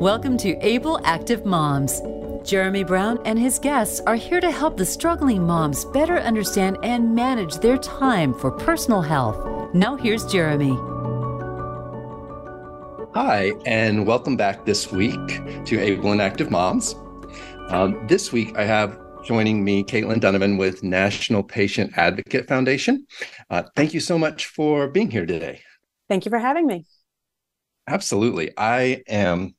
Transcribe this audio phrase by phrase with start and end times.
[0.00, 2.00] Welcome to Able Active Moms.
[2.48, 7.16] Jeremy Brown and his guests are here to help the struggling moms better understand and
[7.16, 9.74] manage their time for personal health.
[9.74, 10.76] Now, here's Jeremy.
[13.12, 16.94] Hi, and welcome back this week to Able and Active Moms.
[17.68, 23.04] Um, this week, I have joining me Caitlin Donovan with National Patient Advocate Foundation.
[23.50, 25.60] Uh, thank you so much for being here today.
[26.08, 26.86] Thank you for having me.
[27.88, 28.52] Absolutely.
[28.56, 29.54] I am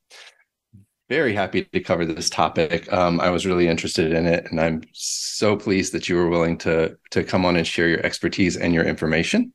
[1.09, 2.91] very happy to cover this topic.
[2.93, 6.57] Um, I was really interested in it, and I'm so pleased that you were willing
[6.59, 9.51] to to come on and share your expertise and your information.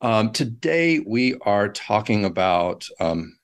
[0.00, 3.38] Um, today, we are talking about um,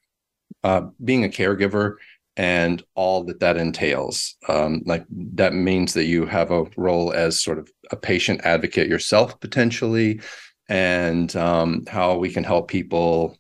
[0.65, 1.95] uh, being a caregiver
[2.37, 4.35] and all that that entails.
[4.49, 8.89] Um, like that means that you have a role as sort of a patient advocate
[8.89, 10.21] yourself, potentially,
[10.69, 13.39] and um, how we can help people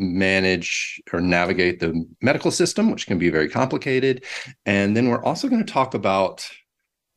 [0.00, 4.24] manage or navigate the medical system, which can be very complicated.
[4.66, 6.48] And then we're also going to talk about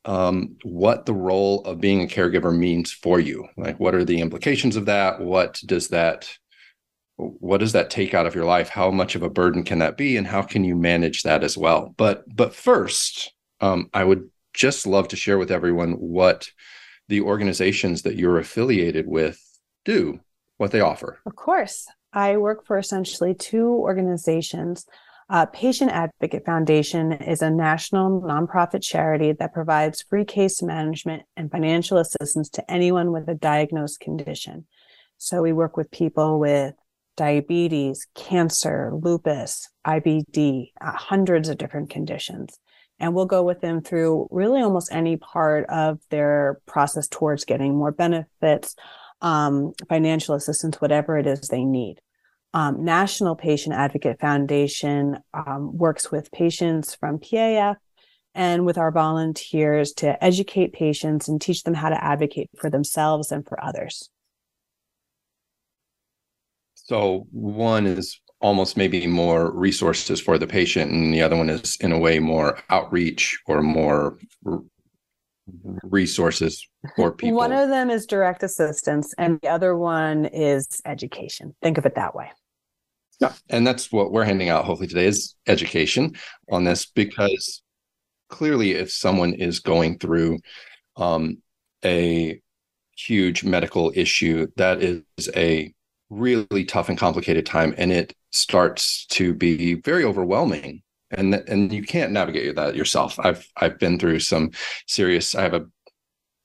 [0.04, 3.48] um, what the role of being a caregiver means for you.
[3.56, 5.20] Like, what are the implications of that?
[5.20, 6.30] What does that
[7.16, 8.68] what does that take out of your life?
[8.68, 11.56] How much of a burden can that be, and how can you manage that as
[11.56, 11.94] well?
[11.96, 16.48] But but first, um, I would just love to share with everyone what
[17.08, 19.40] the organizations that you're affiliated with
[19.84, 20.20] do,
[20.56, 21.20] what they offer.
[21.26, 21.86] Of course.
[22.14, 24.86] I work for essentially two organizations.
[25.28, 31.50] Uh, Patient Advocate Foundation is a national nonprofit charity that provides free case management and
[31.50, 34.66] financial assistance to anyone with a diagnosed condition.
[35.18, 36.74] So we work with people with
[37.16, 42.58] diabetes, cancer, lupus, IBD, uh, hundreds of different conditions.
[43.00, 47.74] And we'll go with them through really almost any part of their process towards getting
[47.74, 48.76] more benefits,
[49.20, 52.00] um, financial assistance, whatever it is they need.
[52.52, 57.76] Um, National Patient Advocate Foundation um, works with patients from PAF
[58.34, 63.32] and with our volunteers to educate patients and teach them how to advocate for themselves
[63.32, 64.08] and for others.
[66.74, 71.76] So, one is almost maybe more resources for the patient, and the other one is,
[71.80, 74.18] in a way, more outreach or more
[75.82, 76.66] resources
[76.96, 77.36] for people.
[77.36, 81.54] One of them is direct assistance, and the other one is education.
[81.62, 82.30] Think of it that way.
[83.20, 86.16] Yeah, and that's what we're handing out hopefully today is education
[86.50, 87.62] on this because
[88.28, 90.40] clearly if someone is going through
[90.96, 91.38] um,
[91.84, 92.40] a
[92.96, 95.02] huge medical issue, that is
[95.36, 95.72] a
[96.10, 100.82] really tough and complicated time, and it starts to be very overwhelming.
[101.10, 103.18] And and you can't navigate that yourself.
[103.20, 104.50] I've I've been through some
[104.86, 105.34] serious.
[105.34, 105.66] I have a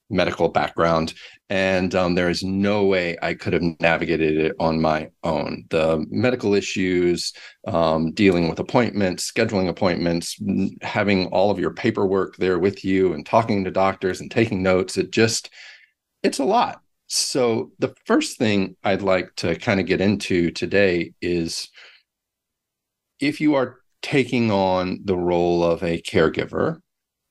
[0.10, 1.14] medical background
[1.50, 5.66] and um, there is no way I could have navigated it on my own.
[5.70, 7.34] The medical issues,
[7.68, 10.40] um, dealing with appointments, scheduling appointments,
[10.84, 14.98] having all of your paperwork there with you, and talking to doctors and taking notes.
[14.98, 15.50] It just,
[16.22, 16.82] it's a lot.
[17.08, 21.70] So, the first thing I'd like to kind of get into today is
[23.20, 26.80] if you are taking on the role of a caregiver,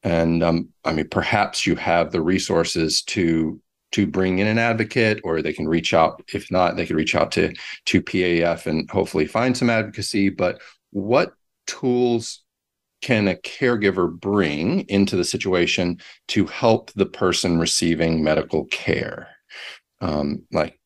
[0.02, 3.60] and um, I mean, perhaps you have the resources to
[3.92, 7.14] to bring in an advocate or they can reach out if not they could reach
[7.14, 7.54] out to
[7.86, 10.28] to PAF and hopefully find some advocacy.
[10.28, 11.32] But what
[11.66, 12.42] tools
[13.00, 19.28] can a caregiver bring into the situation to help the person receiving medical care?
[20.00, 20.78] Um, like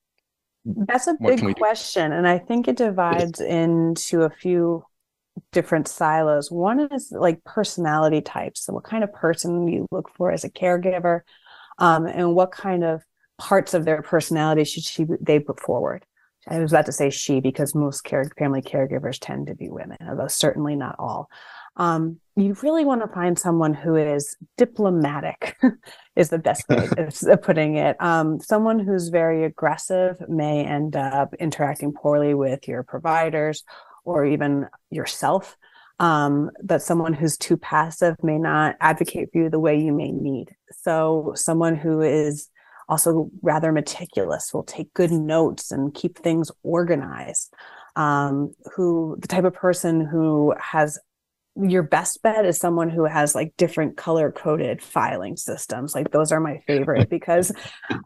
[0.64, 4.84] that's a big question and i think it divides into a few
[5.50, 10.30] different silos one is like personality types so what kind of person you look for
[10.30, 11.20] as a caregiver
[11.78, 13.02] um, and what kind of
[13.38, 16.04] parts of their personality should she they put forward.
[16.48, 19.98] I was about to say she because most care, family caregivers tend to be women,
[20.08, 21.28] although certainly not all.
[21.76, 25.56] Um, you really want to find someone who is diplomatic,
[26.16, 27.96] is the best way of putting it.
[28.00, 33.62] Um, someone who's very aggressive may end up interacting poorly with your providers
[34.04, 35.56] or even yourself
[36.02, 40.10] um, but someone who's too passive may not advocate for you the way you may
[40.10, 40.48] need.
[40.72, 42.48] So, someone who is
[42.88, 47.54] also rather meticulous will take good notes and keep things organized.
[47.94, 50.98] Um, who the type of person who has
[51.54, 55.94] your best bet is someone who has like different color coded filing systems.
[55.94, 57.52] Like those are my favorite because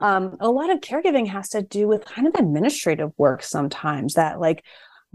[0.00, 4.38] um, a lot of caregiving has to do with kind of administrative work sometimes that
[4.40, 4.64] like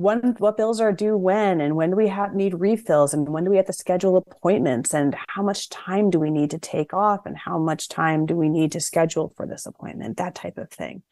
[0.01, 3.43] when what bills are due when and when do we have need refills and when
[3.43, 6.93] do we have to schedule appointments and how much time do we need to take
[6.93, 10.57] off and how much time do we need to schedule for this appointment that type
[10.57, 11.03] of thing.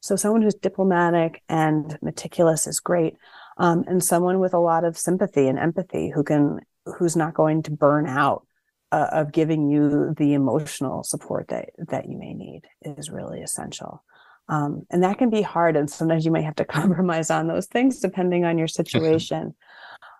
[0.00, 3.16] So someone who's diplomatic and meticulous is great
[3.58, 6.60] um, and someone with a lot of sympathy and empathy who can
[6.96, 8.46] who's not going to burn out
[8.92, 14.02] uh, of giving you the emotional support that that you may need is really essential
[14.48, 17.66] um, and that can be hard and sometimes you might have to compromise on those
[17.66, 19.54] things depending on your situation.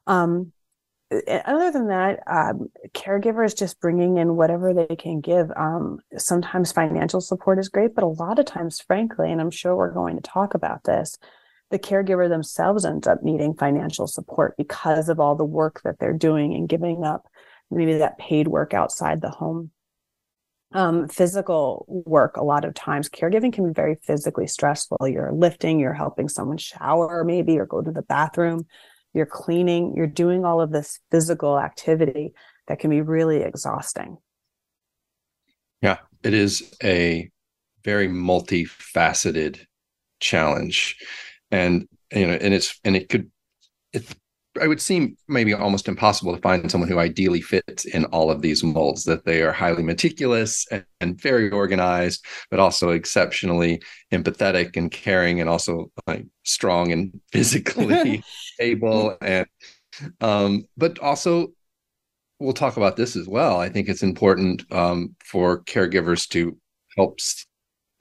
[0.07, 0.53] Um,
[1.47, 5.51] other than that um, caregivers just bringing in whatever they can give.
[5.57, 9.75] Um, sometimes financial support is great but a lot of times frankly and i'm sure
[9.75, 11.17] we're going to talk about this
[11.71, 16.13] the caregiver themselves ends up needing financial support because of all the work that they're
[16.13, 17.27] doing and giving up
[17.71, 19.71] maybe that paid work outside the home
[20.73, 24.99] um, physical work a lot of times caregiving can be very physically stressful.
[25.09, 28.67] You're lifting you're helping someone shower maybe or go to the bathroom.
[29.15, 32.35] You're cleaning you're doing all of this physical activity
[32.67, 34.19] that can be really exhausting.
[35.81, 37.31] Yeah it is a
[37.85, 39.61] very multifaceted
[40.20, 40.97] challenge.
[41.50, 43.31] And you know and it's and it could
[43.93, 44.05] it
[44.62, 48.43] I would seem maybe almost impossible to find someone who ideally fits in all of
[48.43, 53.81] these molds, that they are highly meticulous and, and very organized, but also exceptionally
[54.12, 58.22] empathetic and caring and also like strong and physically
[58.60, 59.16] able.
[59.20, 59.46] And,
[60.20, 61.52] um, but also
[62.38, 63.60] we'll talk about this as well.
[63.60, 66.56] I think it's important um, for caregivers to
[66.96, 67.19] help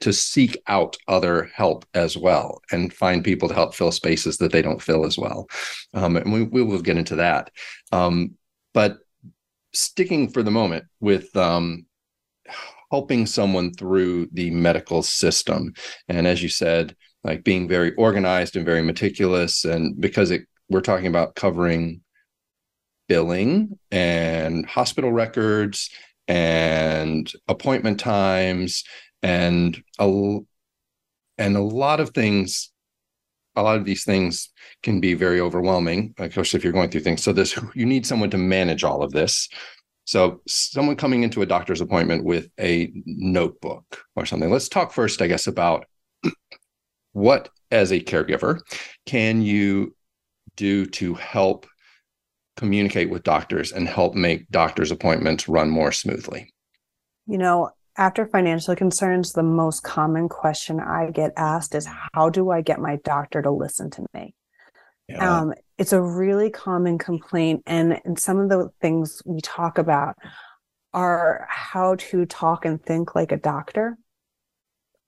[0.00, 4.52] to seek out other help as well and find people to help fill spaces that
[4.52, 5.48] they don't fill as well.
[5.94, 7.50] Um, and we, we will get into that.
[7.90, 8.34] Um,
[8.74, 8.98] but
[9.72, 11.86] sticking for the moment with um,
[12.90, 15.74] helping someone through the medical system.
[16.08, 19.64] And as you said, like being very organized and very meticulous.
[19.64, 22.02] And because it, we're talking about covering
[23.08, 25.90] billing and hospital records
[26.28, 28.84] and appointment times
[29.22, 30.38] and a
[31.38, 32.70] and a lot of things
[33.58, 34.50] a lot of these things
[34.82, 37.22] can be very overwhelming course if you're going through things.
[37.22, 39.48] So this you need someone to manage all of this.
[40.04, 44.50] So someone coming into a doctor's appointment with a notebook or something.
[44.50, 45.86] Let's talk first i guess about
[47.12, 48.60] what as a caregiver
[49.06, 49.94] can you
[50.56, 51.66] do to help
[52.56, 56.52] communicate with doctors and help make doctors appointments run more smoothly?
[57.26, 62.50] You know after financial concerns, the most common question I get asked is how do
[62.50, 64.34] I get my doctor to listen to me?
[65.08, 65.40] Yeah.
[65.40, 67.64] Um, it's a really common complaint.
[67.66, 70.14] And, and some of the things we talk about
[70.94, 73.98] are how to talk and think like a doctor.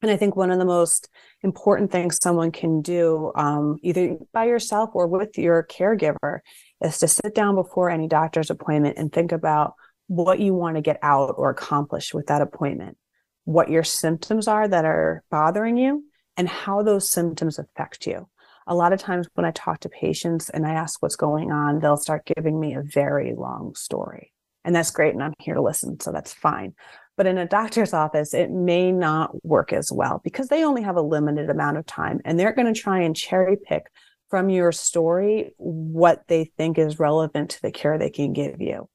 [0.03, 1.09] And I think one of the most
[1.43, 6.41] important things someone can do, um, either by yourself or with your caregiver,
[6.83, 9.75] is to sit down before any doctor's appointment and think about
[10.11, 12.97] what you want to get out or accomplish with that appointment,
[13.45, 16.03] what your symptoms are that are bothering you,
[16.37, 18.29] and how those symptoms affect you.
[18.67, 21.79] A lot of times when I talk to patients and I ask what's going on,
[21.79, 24.33] they'll start giving me a very long story.
[24.65, 25.15] And that's great.
[25.15, 26.01] And I'm here to listen.
[26.01, 26.75] So that's fine.
[27.17, 30.97] But in a doctor's office, it may not work as well because they only have
[30.97, 33.85] a limited amount of time and they're going to try and cherry pick
[34.29, 38.89] from your story what they think is relevant to the care they can give you.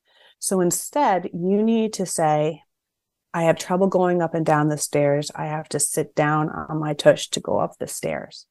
[0.45, 2.62] So instead, you need to say,
[3.33, 5.31] I have trouble going up and down the stairs.
[5.33, 8.45] I have to sit down on my tush to go up the stairs.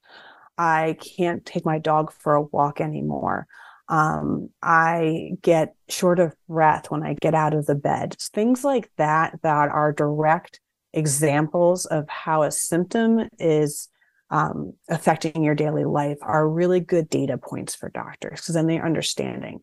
[0.58, 3.46] I can't take my dog for a walk anymore.
[3.88, 8.16] Um, I get short of breath when I get out of the bed.
[8.18, 10.58] Things like that, that are direct
[10.92, 13.88] examples of how a symptom is
[14.30, 18.84] um, affecting your daily life, are really good data points for doctors because then they're
[18.84, 19.60] understanding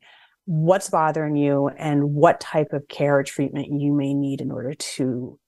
[0.51, 4.73] what's bothering you and what type of care or treatment you may need in order
[4.73, 5.39] to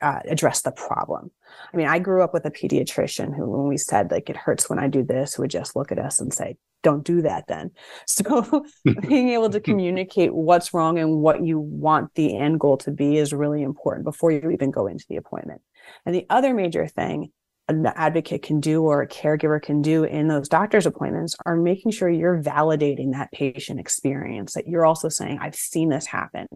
[0.00, 1.32] uh, address the problem.
[1.74, 4.70] I mean, I grew up with a pediatrician who, when we said like it hurts
[4.70, 7.72] when I do this, would just look at us and say, "Don't do that." Then,
[8.06, 8.64] so
[9.08, 13.16] being able to communicate what's wrong and what you want the end goal to be
[13.16, 15.60] is really important before you even go into the appointment.
[16.06, 17.32] And the other major thing
[17.68, 21.92] an advocate can do or a caregiver can do in those doctor's appointments are making
[21.92, 26.46] sure you're validating that patient experience that you're also saying i've seen this happen.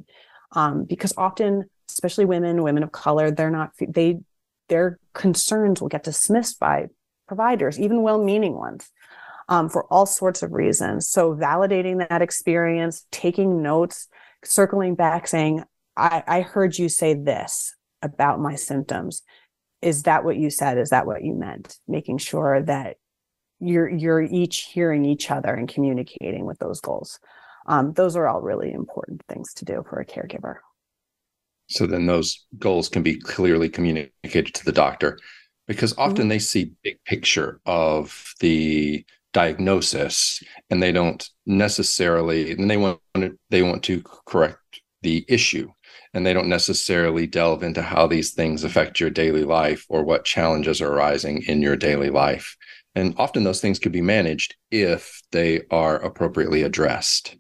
[0.53, 4.19] Um, because often especially women women of color they're not they
[4.69, 6.87] their concerns will get dismissed by
[7.27, 8.91] providers even well-meaning ones
[9.49, 11.09] um, for all sorts of reasons.
[11.09, 14.09] So validating that experience taking notes
[14.45, 15.65] circling back saying
[15.97, 19.23] I, I heard you say this about my symptoms
[19.83, 20.79] is that what you said?
[20.79, 21.77] Is that what you meant?
[21.89, 22.97] Making sure that
[23.61, 27.19] you're you're each hearing each other and communicating with those goals.
[27.67, 30.57] Um, those are all really important things to do for a caregiver.
[31.69, 35.19] So then those goals can be clearly communicated to the doctor
[35.67, 36.29] because often mm-hmm.
[36.29, 43.39] they see big picture of the diagnosis and they don't necessarily and they want to,
[43.51, 44.59] they want to correct
[45.03, 45.71] the issue
[46.15, 50.25] and they don't necessarily delve into how these things affect your daily life or what
[50.25, 52.57] challenges are arising in your daily life.
[52.95, 57.37] And often those things could be managed if they are appropriately addressed.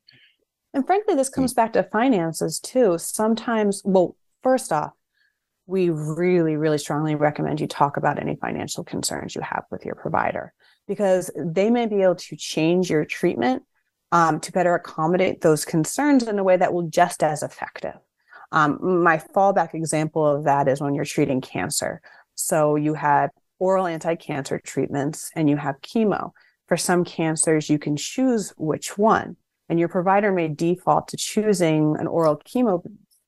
[0.74, 2.98] And frankly this comes back to finances too.
[2.98, 4.92] Sometimes well first off
[5.66, 9.94] we really really strongly recommend you talk about any financial concerns you have with your
[9.94, 10.52] provider
[10.88, 13.62] because they may be able to change your treatment
[14.12, 17.94] um, to better accommodate those concerns in a way that will just as effective.
[18.52, 22.00] Um, my fallback example of that is when you're treating cancer.
[22.34, 26.30] So you had oral anti-cancer treatments and you have chemo.
[26.68, 29.36] For some cancers, you can choose which one,
[29.68, 32.82] and your provider may default to choosing an oral chemo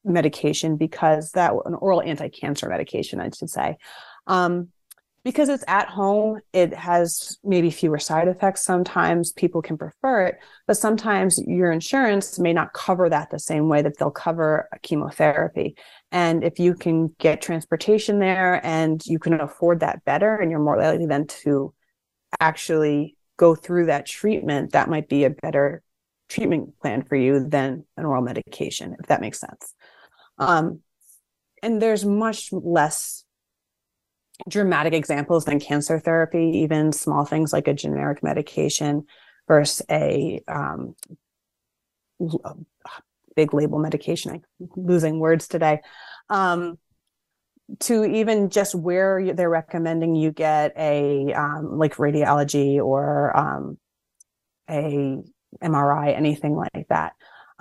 [0.04, 3.76] medication because that an oral anti-cancer medication, I should say,
[4.26, 4.68] um,
[5.24, 8.62] because it's at home, it has maybe fewer side effects.
[8.62, 13.68] Sometimes people can prefer it, but sometimes your insurance may not cover that the same
[13.68, 15.76] way that they'll cover chemotherapy.
[16.12, 20.60] And if you can get transportation there and you can afford that better, and you're
[20.60, 21.72] more likely then to
[22.38, 25.82] actually go through that treatment, that might be a better
[26.28, 29.74] treatment plan for you than an oral medication, if that makes sense.
[30.38, 30.80] Um,
[31.62, 33.23] and there's much less
[34.48, 39.06] dramatic examples than cancer therapy, even small things like a generic medication
[39.46, 40.94] versus a um,
[43.36, 44.42] big label medication.
[44.60, 45.80] I'm losing words today.
[46.28, 46.78] Um,
[47.80, 53.78] to even just where they're recommending you get a um, like radiology or um,
[54.68, 55.18] a
[55.62, 57.14] MRI, anything like that.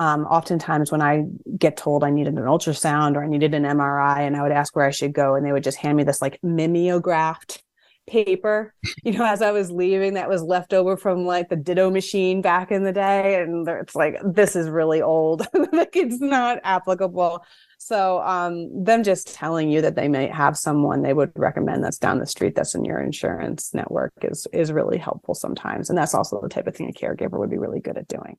[0.03, 1.23] Um, oftentimes, when I
[1.57, 4.75] get told I needed an ultrasound or I needed an MRI, and I would ask
[4.75, 7.63] where I should go, and they would just hand me this like mimeographed
[8.05, 8.73] paper,
[9.05, 12.41] you know, as I was leaving that was left over from like the ditto machine
[12.41, 13.41] back in the day.
[13.41, 15.47] And it's like, this is really old.
[15.71, 17.45] like it's not applicable.
[17.77, 21.97] So um, them just telling you that they may have someone they would recommend that's
[21.97, 25.89] down the street that's in your insurance network is is really helpful sometimes.
[25.89, 28.35] And that's also the type of thing a caregiver would be really good at doing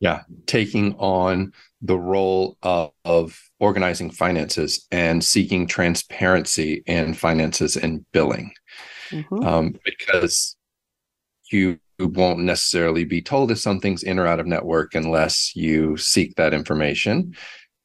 [0.00, 8.04] yeah taking on the role of, of, organizing finances and seeking transparency in finances and
[8.12, 8.52] billing.
[9.10, 9.44] Mm-hmm.
[9.44, 10.56] um, because
[11.52, 16.34] you won't necessarily be told if something's in or out of network unless you seek
[16.36, 17.36] that information.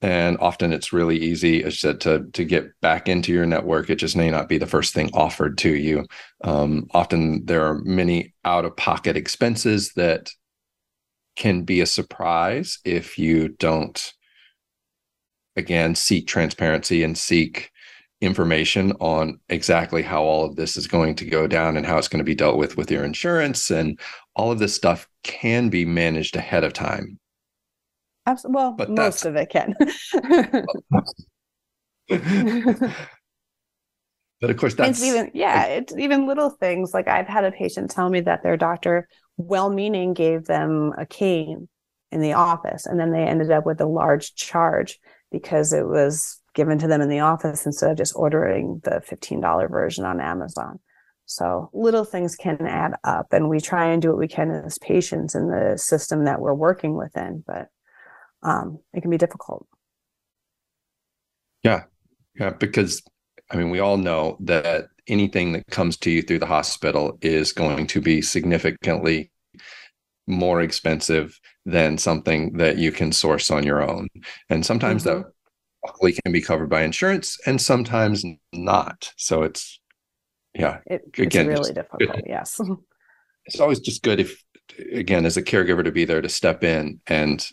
[0.01, 3.89] And often it's really easy as said to to get back into your network.
[3.89, 6.07] It just may not be the first thing offered to you.
[6.43, 10.31] Um, often there are many out of pocket expenses that
[11.39, 14.13] can be a surprise if you don't
[15.55, 17.71] again seek transparency and seek
[18.19, 22.09] information on exactly how all of this is going to go down and how it's
[22.09, 23.97] going to be dealt with with your insurance and
[24.35, 27.17] all of this stuff can be managed ahead of time
[28.27, 28.55] Absolutely.
[28.55, 29.73] well but most of it can
[34.41, 37.51] but of course that's it's even yeah it's even little things like i've had a
[37.51, 39.07] patient tell me that their doctor
[39.39, 41.67] well-meaning gave them a cane
[42.11, 44.99] in the office and then they ended up with a large charge
[45.31, 49.69] because it was given to them in the office instead of just ordering the $15
[49.69, 50.79] version on Amazon.
[51.25, 54.79] So little things can add up and we try and do what we can as
[54.79, 57.67] patients in the system that we're working within, but
[58.41, 59.67] um, it can be difficult.
[61.63, 61.83] Yeah.
[62.39, 62.49] Yeah.
[62.51, 63.03] Because
[63.51, 67.51] I mean, we all know that anything that comes to you through the hospital is
[67.51, 69.31] going to be significantly
[70.27, 74.07] more expensive than something that you can source on your own.
[74.49, 75.23] And sometimes mm-hmm.
[75.23, 75.31] that
[75.85, 79.11] luckily can be covered by insurance and sometimes not.
[79.17, 79.79] So it's,
[80.53, 81.99] yeah, it, again, really difficult.
[81.99, 82.23] Good.
[82.25, 82.59] Yes.
[83.45, 84.43] It's always just good if,
[84.93, 87.43] again, as a caregiver to be there to step in and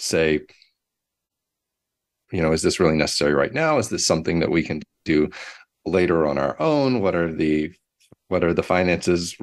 [0.00, 0.40] say,
[2.32, 3.78] you know, is this really necessary right now?
[3.78, 5.30] Is this something that we can do
[5.86, 7.00] later on our own?
[7.00, 7.72] What are the
[8.28, 9.36] what are the finances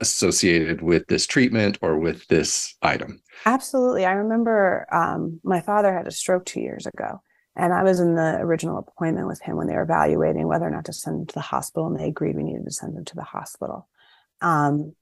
[0.00, 3.20] associated with this treatment or with this item?
[3.46, 4.04] Absolutely.
[4.04, 7.20] I remember um, my father had a stroke two years ago,
[7.56, 10.70] and I was in the original appointment with him when they were evaluating whether or
[10.70, 13.04] not to send him to the hospital, and they agreed we needed to send him
[13.04, 13.88] to the hospital.
[14.40, 14.94] Um,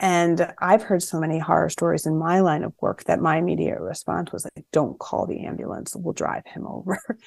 [0.00, 3.80] and I've heard so many horror stories in my line of work that my immediate
[3.80, 7.00] response was like, "Don't call the ambulance; we'll drive him over."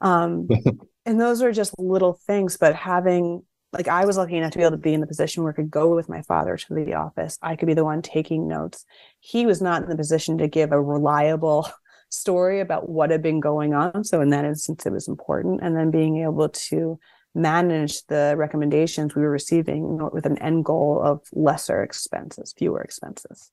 [0.00, 0.48] um,
[1.06, 3.42] and those are just little things but having
[3.72, 5.56] like i was lucky enough to be able to be in the position where i
[5.56, 8.84] could go with my father to the office i could be the one taking notes
[9.20, 11.68] he was not in the position to give a reliable
[12.10, 15.76] story about what had been going on so in that instance it was important and
[15.76, 16.98] then being able to
[17.34, 23.50] manage the recommendations we were receiving with an end goal of lesser expenses, fewer expenses.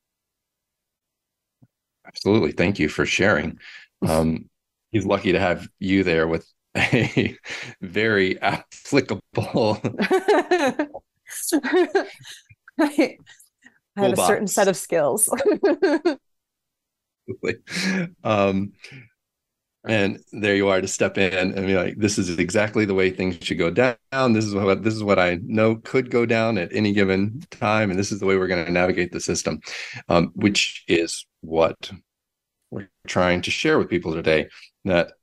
[2.06, 2.52] Absolutely.
[2.54, 3.60] Thank you for sharing.
[4.08, 4.48] Um,
[4.98, 7.38] he's lucky to have you there with a
[7.82, 9.22] very applicable.
[12.80, 13.18] I
[13.96, 15.30] have a certain set of skills.
[18.24, 18.72] um,
[19.86, 23.10] and there you are to step in and be like this is exactly the way
[23.10, 26.58] things should go down this is what this is what i know could go down
[26.58, 29.60] at any given time and this is the way we're going to navigate the system
[30.10, 31.92] um, which is what
[32.72, 34.50] we're trying to share with people today
[34.86, 35.14] that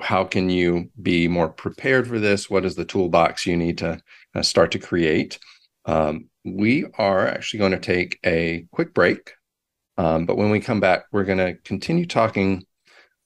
[0.00, 2.48] how can you be more prepared for this?
[2.48, 4.00] What is the toolbox you need to
[4.34, 5.38] uh, start to create?
[5.84, 9.32] Um, we are actually going to take a quick break
[9.96, 12.64] um, but when we come back we're going to continue talking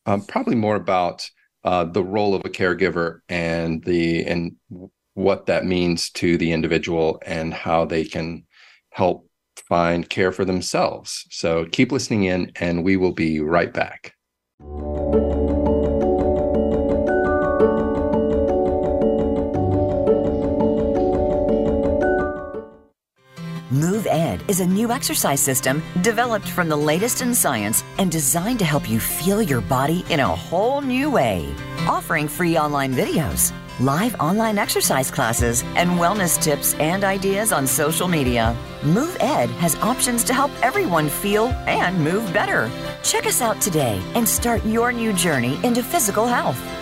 [0.06, 1.28] um, probably more about
[1.64, 4.56] uh, the role of a caregiver and the and
[5.14, 8.44] what that means to the individual and how they can
[8.90, 11.26] help find care for themselves.
[11.30, 14.14] So keep listening in, and we will be right back.
[23.72, 28.58] Move Ed is a new exercise system developed from the latest in science and designed
[28.58, 31.48] to help you feel your body in a whole new way.
[31.88, 33.50] Offering free online videos,
[33.80, 38.56] live online exercise classes, and wellness tips and ideas on social media.
[38.82, 42.70] Move Ed has options to help everyone feel and move better.
[43.02, 46.81] Check us out today and start your new journey into physical health.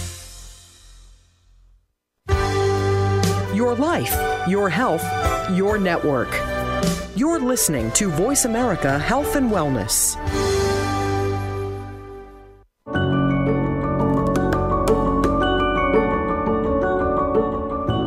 [3.53, 4.15] Your life,
[4.47, 5.03] your health,
[5.51, 6.29] your network.
[7.17, 10.15] You're listening to Voice America Health and Wellness.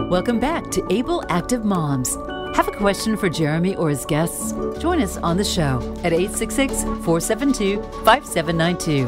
[0.09, 2.17] Welcome back to Able Active Moms.
[2.57, 4.53] Have a question for Jeremy or his guests?
[4.79, 9.05] Join us on the show at 866 472 5792.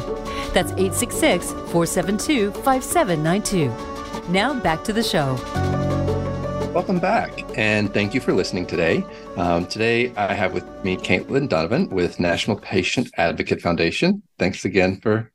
[0.53, 4.31] That's 866 472 5792.
[4.31, 5.37] Now back to the show.
[6.77, 9.03] Welcome back, and thank you for listening today.
[9.39, 14.23] Um, today, I have with me Caitlin Donovan with National Patient Advocate Foundation.
[14.39, 15.33] Thanks again for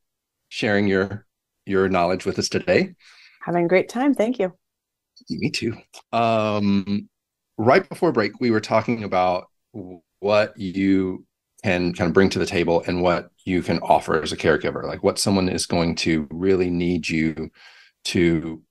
[0.50, 1.26] sharing your
[1.66, 2.94] your knowledge with us today.
[3.42, 4.14] Having a great time.
[4.14, 4.54] Thank you.
[5.32, 5.76] Me too.
[6.14, 7.10] Um,
[7.58, 9.48] right before break, we were talking about
[10.20, 11.26] what you
[11.64, 14.84] can kind of bring to the table and what you can offer as a caregiver,
[14.84, 17.50] like what someone is going to really need you
[18.04, 18.62] to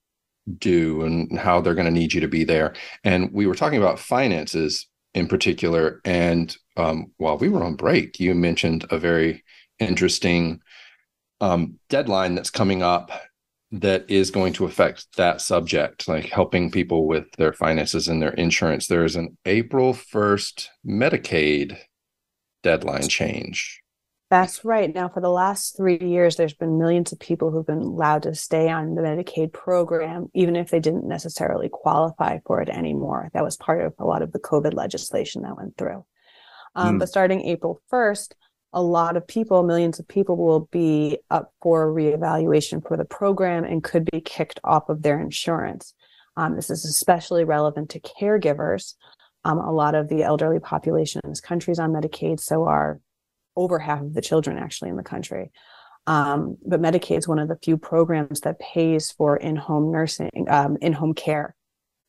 [0.57, 2.73] do and how they're going to need you to be there.
[3.03, 6.01] And we were talking about finances in particular.
[6.05, 9.43] And um, while we were on break, you mentioned a very
[9.79, 10.61] interesting
[11.39, 13.11] um, deadline that's coming up
[13.71, 18.33] that is going to affect that subject, like helping people with their finances and their
[18.33, 18.87] insurance.
[18.87, 21.77] There is an April 1st Medicaid
[22.63, 23.80] deadline change.
[24.31, 24.95] That's right.
[24.95, 28.33] Now, for the last three years, there's been millions of people who've been allowed to
[28.33, 33.29] stay on the Medicaid program, even if they didn't necessarily qualify for it anymore.
[33.33, 36.05] That was part of a lot of the COVID legislation that went through.
[36.75, 36.99] Um, mm.
[36.99, 38.31] But starting April 1st,
[38.71, 43.65] a lot of people, millions of people, will be up for reevaluation for the program
[43.65, 45.93] and could be kicked off of their insurance.
[46.37, 48.93] Um, this is especially relevant to caregivers.
[49.43, 53.01] Um, a lot of the elderly population in this country is on Medicaid, so are
[53.55, 55.51] over half of the children actually in the country.
[56.07, 60.77] Um, but Medicaid is one of the few programs that pays for in-home nursing, um,
[60.81, 61.55] in-home care,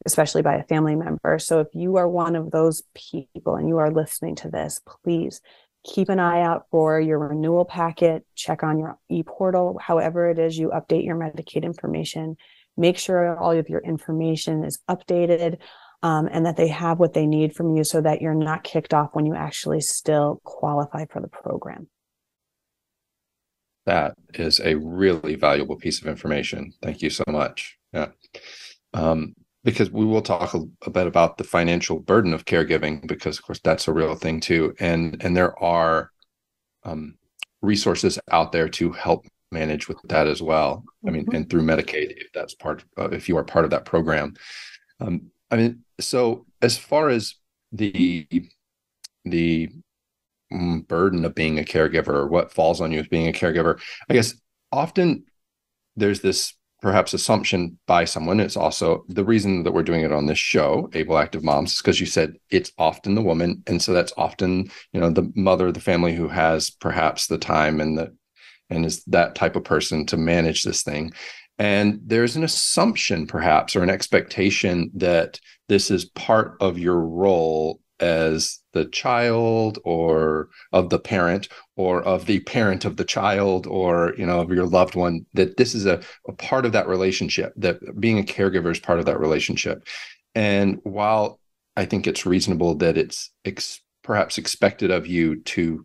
[0.06, 1.38] especially by a family member.
[1.38, 5.40] So if you are one of those people and you are listening to this, please
[5.84, 10.56] keep an eye out for your renewal packet, check on your e-portal, however it is
[10.56, 12.36] you update your Medicaid information.
[12.76, 15.58] Make sure all of your information is updated
[16.02, 18.92] um, and that they have what they need from you so that you're not kicked
[18.92, 21.88] off when you actually still qualify for the program.
[23.86, 26.72] That is a really valuable piece of information.
[26.82, 27.78] Thank you so much.
[27.92, 28.08] Yeah.
[28.94, 29.34] Um,
[29.64, 33.44] because we will talk a, a, bit about the financial burden of caregiving because of
[33.44, 36.10] course that's a real thing too and and there are
[36.84, 37.16] um,
[37.60, 41.36] resources out there to help manage with that as well i mean mm-hmm.
[41.36, 44.34] and through medicaid if that's part if you are part of that program
[45.00, 47.36] um, i mean so as far as
[47.70, 48.26] the
[49.24, 49.68] the
[50.52, 53.80] mm, burden of being a caregiver or what falls on you as being a caregiver
[54.10, 54.34] i guess
[54.72, 55.24] often
[55.96, 58.40] there's this perhaps assumption by someone.
[58.40, 61.78] It's also the reason that we're doing it on this show, Able Active Moms, is
[61.78, 63.62] because you said it's often the woman.
[63.68, 67.38] And so that's often, you know, the mother of the family who has perhaps the
[67.38, 68.14] time and the
[68.68, 71.12] and is that type of person to manage this thing.
[71.58, 75.38] And there's an assumption, perhaps, or an expectation that
[75.68, 82.26] this is part of your role as the child or of the parent or of
[82.26, 85.86] the parent of the child or you know of your loved one that this is
[85.86, 89.86] a, a part of that relationship that being a caregiver is part of that relationship.
[90.34, 91.38] And while
[91.76, 95.84] i think it's reasonable that it's ex- perhaps expected of you to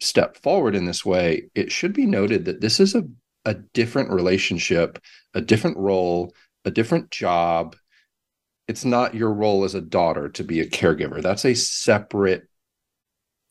[0.00, 3.02] step forward in this way it should be noted that this is a,
[3.48, 4.98] a different relationship
[5.34, 6.32] a different role
[6.64, 7.76] a different job.
[8.68, 11.22] It's not your role as a daughter to be a caregiver.
[11.22, 12.42] That's a separate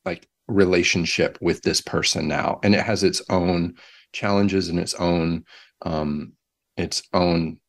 [0.05, 2.59] like relationship with this person now.
[2.63, 3.75] And it has its own
[4.13, 5.43] challenges and its own
[5.81, 6.33] um
[6.77, 7.59] its own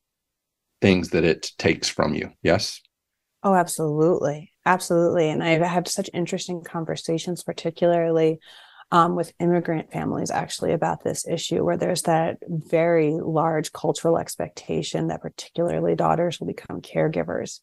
[0.81, 2.31] things that it takes from you.
[2.43, 2.81] Yes?
[3.43, 4.53] Oh absolutely.
[4.67, 5.31] Absolutely.
[5.31, 8.39] And i've had such interesting conversations particularly
[8.91, 15.09] um, with immigrant families actually about this issue where there's that very large cultural expectation
[15.09, 17.61] that particularly daughters will become caregivers.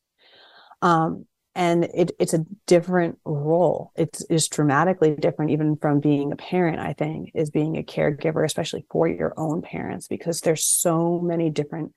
[0.82, 3.92] Um, and it, it's a different role.
[3.96, 8.46] It's, it's dramatically different even from being a parent i think is being a caregiver
[8.46, 11.94] especially for your own parents because there's so many different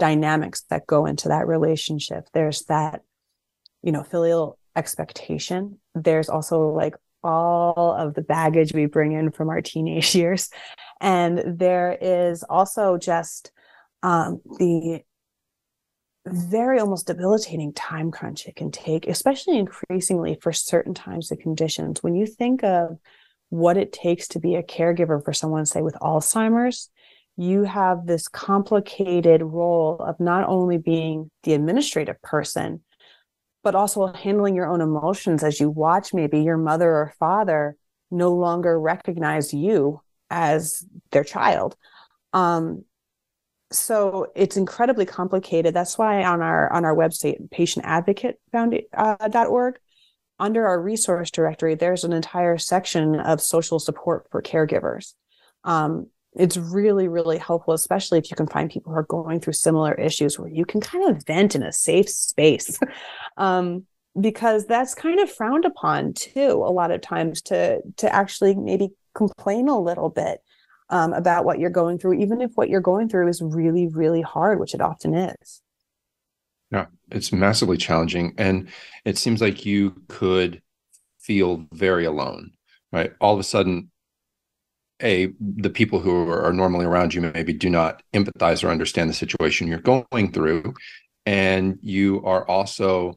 [0.00, 2.26] dynamics that go into that relationship.
[2.32, 3.02] There's that
[3.82, 5.78] you know filial expectation.
[5.94, 10.50] There's also like all of the baggage we bring in from our teenage years.
[11.00, 13.52] And there is also just
[14.02, 15.02] um, the
[16.26, 22.02] very almost debilitating time crunch it can take, especially increasingly for certain types of conditions.
[22.02, 22.98] When you think of
[23.48, 26.90] what it takes to be a caregiver for someone, say, with Alzheimer's,
[27.36, 32.82] you have this complicated role of not only being the administrative person,
[33.62, 37.76] but also handling your own emotions as you watch maybe your mother or father
[38.10, 41.76] no longer recognize you as their child.
[42.32, 42.84] Um,
[43.72, 45.74] so it's incredibly complicated.
[45.74, 49.78] That's why on our on our website patientadvocate.org uh,
[50.40, 55.14] under our resource directory there's an entire section of social support for caregivers.
[55.64, 59.52] Um, it's really really helpful especially if you can find people who are going through
[59.52, 62.78] similar issues where you can kind of vent in a safe space.
[63.36, 63.86] Um,
[64.20, 68.90] because that's kind of frowned upon too a lot of times to to actually maybe
[69.14, 70.40] complain a little bit
[70.88, 74.20] um, about what you're going through even if what you're going through is really really
[74.20, 75.62] hard which it often is.
[76.70, 78.68] Yeah it's massively challenging and
[79.04, 80.60] it seems like you could
[81.20, 82.50] feel very alone
[82.92, 83.12] right?
[83.20, 83.90] All of a sudden
[85.02, 89.14] a the people who are normally around you maybe do not empathize or understand the
[89.14, 90.74] situation you're going through.
[91.26, 93.16] And you are also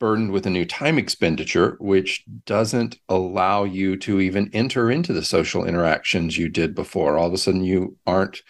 [0.00, 5.24] burdened with a new time expenditure which doesn't allow you to even enter into the
[5.24, 7.16] social interactions you did before.
[7.16, 8.42] All of a sudden you aren't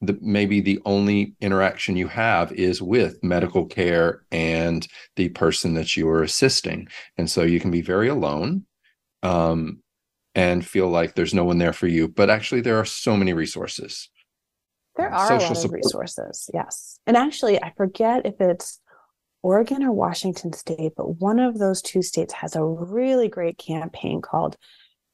[0.00, 5.96] the, maybe the only interaction you have is with medical care and the person that
[5.96, 6.88] you are assisting.
[7.16, 8.64] And so you can be very alone
[9.22, 9.82] um,
[10.38, 12.06] and feel like there's no one there for you.
[12.06, 14.08] But actually, there are so many resources.
[14.96, 15.80] There are Social a lot support.
[15.80, 17.00] of resources, yes.
[17.08, 18.80] And actually, I forget if it's
[19.42, 24.20] Oregon or Washington State, but one of those two states has a really great campaign
[24.20, 24.56] called,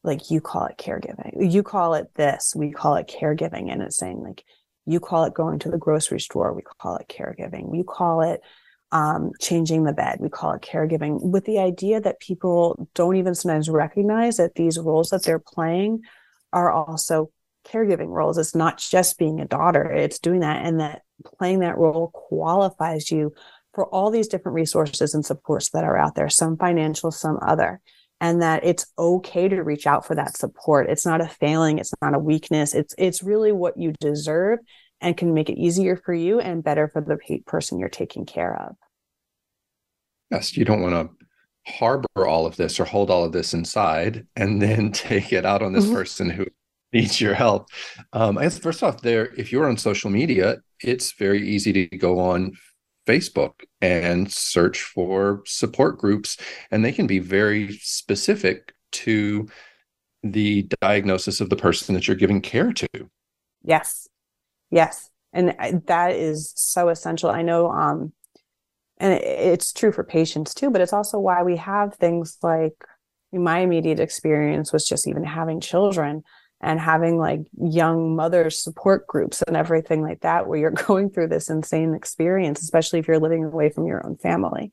[0.03, 1.51] like, you call it caregiving.
[1.51, 3.73] You call it this, we call it caregiving.
[3.73, 4.45] And it's saying, like,
[4.85, 7.75] you call it going to the grocery store, we call it caregiving.
[7.75, 8.43] You call it
[8.93, 10.19] um, changing the bed.
[10.21, 14.79] We call it caregiving with the idea that people don't even sometimes recognize that these
[14.79, 16.03] roles that they're playing
[16.53, 17.31] are also
[17.67, 18.39] caregiving roles.
[18.39, 20.65] It's not just being a daughter, it's doing that.
[20.65, 21.03] And that
[21.39, 23.33] playing that role qualifies you
[23.73, 27.81] for all these different resources and supports that are out there, some financial, some other.
[28.21, 31.93] and that it's okay to reach out for that support it's not a failing it's
[32.01, 34.61] not a weakness it's it's really what you deserve
[35.05, 38.61] and can make it easier for you and better for the person you're taking care
[38.61, 38.77] of
[40.31, 41.25] yes you don't want to
[41.67, 45.63] harbor all of this or hold all of this inside and then take it out
[45.63, 45.95] on this mm-hmm.
[45.95, 46.47] person who
[46.93, 47.69] needs your help.
[48.13, 51.97] Um, I guess first off, there, if you're on social media, it's very easy to
[51.97, 52.53] go on
[53.07, 56.39] Facebook and search for support groups,
[56.71, 59.49] and they can be very specific to
[60.23, 62.89] the diagnosis of the person that you're giving care to.
[63.63, 64.09] Yes,
[64.75, 65.55] yes, and
[65.87, 67.31] that is so essential.
[67.31, 68.13] I know um,
[68.99, 72.85] and it's true for patients too but it's also why we have things like
[73.33, 76.23] my immediate experience was just even having children
[76.61, 81.29] and having like young mothers support groups and everything like that where you're going through
[81.29, 84.73] this insane experience especially if you're living away from your own family.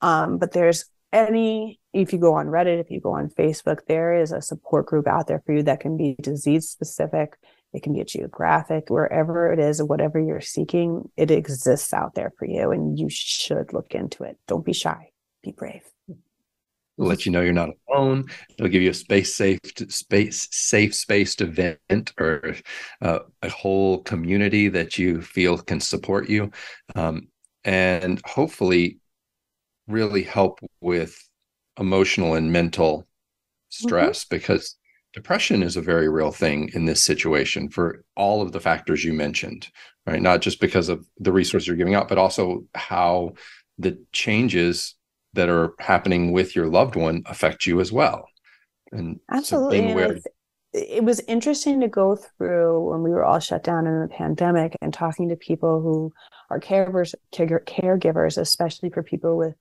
[0.00, 4.12] Um, but there's any if you go on reddit if you go on facebook there
[4.12, 7.38] is a support group out there for you that can be disease specific
[7.72, 12.32] it can be a geographic, wherever it is, whatever you're seeking, it exists out there
[12.38, 14.38] for you, and you should look into it.
[14.46, 15.10] Don't be shy.
[15.42, 15.82] Be brave.
[16.08, 18.24] It'll let you know you're not alone.
[18.50, 22.56] It'll give you a space safe space safe space to vent or
[23.02, 26.50] uh, a whole community that you feel can support you,
[26.96, 27.28] um,
[27.64, 28.98] and hopefully,
[29.86, 31.16] really help with
[31.78, 33.06] emotional and mental
[33.68, 34.36] stress mm-hmm.
[34.36, 34.77] because
[35.12, 39.12] depression is a very real thing in this situation for all of the factors you
[39.12, 39.68] mentioned
[40.08, 40.22] right?
[40.22, 43.34] Not just because of the resources you're giving out but also how
[43.78, 44.94] the changes
[45.34, 48.28] that are happening with your loved one affect you as well.
[48.90, 50.18] And absolutely so aware-
[50.74, 54.76] it was interesting to go through when we were all shut down in the pandemic
[54.82, 56.12] and talking to people who
[56.50, 59.54] are caregivers caregivers especially for people with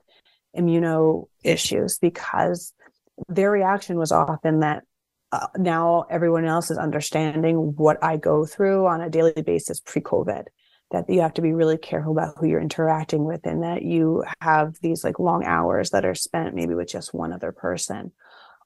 [0.57, 2.73] immuno issues because
[3.29, 4.83] their reaction was often that
[5.31, 10.01] uh, now everyone else is understanding what I go through on a daily basis pre
[10.01, 10.45] COVID.
[10.91, 14.23] That you have to be really careful about who you're interacting with, and that you
[14.39, 18.13] have these like long hours that are spent maybe with just one other person,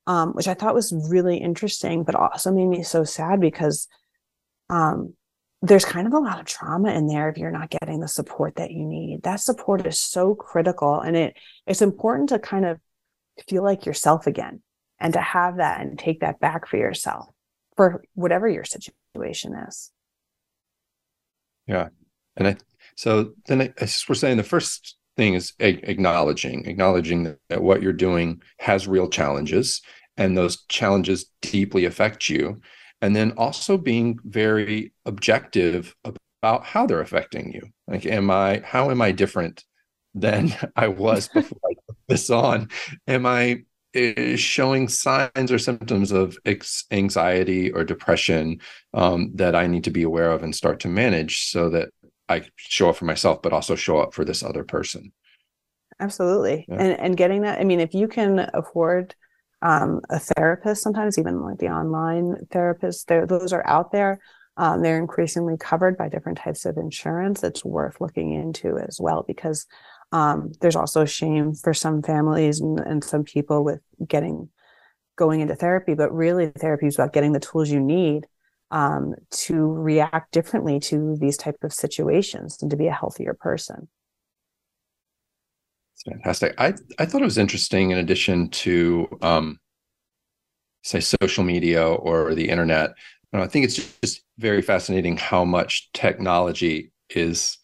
[0.06, 3.88] um, which I thought was really interesting, but also made me so sad because
[4.69, 5.15] um,
[5.63, 8.58] there's kind of a lot of trauma in there if you're not getting the support
[8.58, 9.24] that you need.
[9.24, 12.80] That support is so critical, and it it's important to kind of
[13.47, 14.62] feel like yourself again
[15.02, 17.28] and to have that and take that back for yourself
[17.76, 19.92] for whatever your situation is.
[21.68, 21.90] Yeah.
[22.38, 22.58] And i
[22.96, 27.82] so then I, as we're saying the first thing is acknowledging acknowledging that, that what
[27.82, 29.82] you're doing has real challenges
[30.18, 32.62] and those challenges deeply affect you.
[33.02, 37.62] And then also being very objective about how they're affecting you.
[37.88, 39.64] Like am i how am i different
[40.14, 42.70] than i was before i put this on?
[43.08, 46.38] Am i is showing signs or symptoms of
[46.91, 48.60] anxiety or depression
[48.93, 51.89] um, that I need to be aware of and start to manage so that
[52.30, 55.12] I show up for myself, but also show up for this other person.
[55.99, 56.65] Absolutely.
[56.67, 56.75] Yeah.
[56.75, 59.13] And, and getting that, I mean, if you can afford
[59.62, 64.19] um, a therapist, sometimes even like the online therapists, those are out there.
[64.58, 67.43] Um, they're increasingly covered by different types of insurance.
[67.43, 69.65] It's worth looking into as well because
[70.12, 74.50] um, there's also shame for some families and, and some people with getting
[75.17, 78.26] going into therapy, but really therapy is about getting the tools you need
[78.71, 83.88] um, to react differently to these type of situations and to be a healthier person.
[86.06, 86.56] fantastic.
[86.58, 87.91] I I thought it was interesting.
[87.91, 89.60] In addition to um,
[90.84, 92.91] say social media or the internet,
[93.34, 97.58] I think it's just very fascinating how much technology is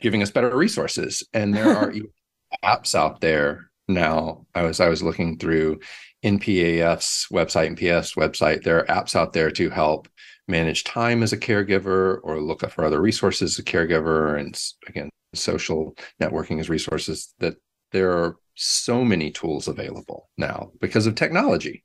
[0.00, 1.26] giving us better resources.
[1.32, 1.92] And there are
[2.64, 4.46] apps out there now.
[4.54, 5.80] I was I was looking through
[6.24, 8.62] NPAF's website, NPS website.
[8.62, 10.08] There are apps out there to help
[10.48, 14.38] manage time as a caregiver or look up for other resources as a caregiver.
[14.38, 17.56] And again, social networking as resources that
[17.92, 21.84] there are so many tools available now because of technology.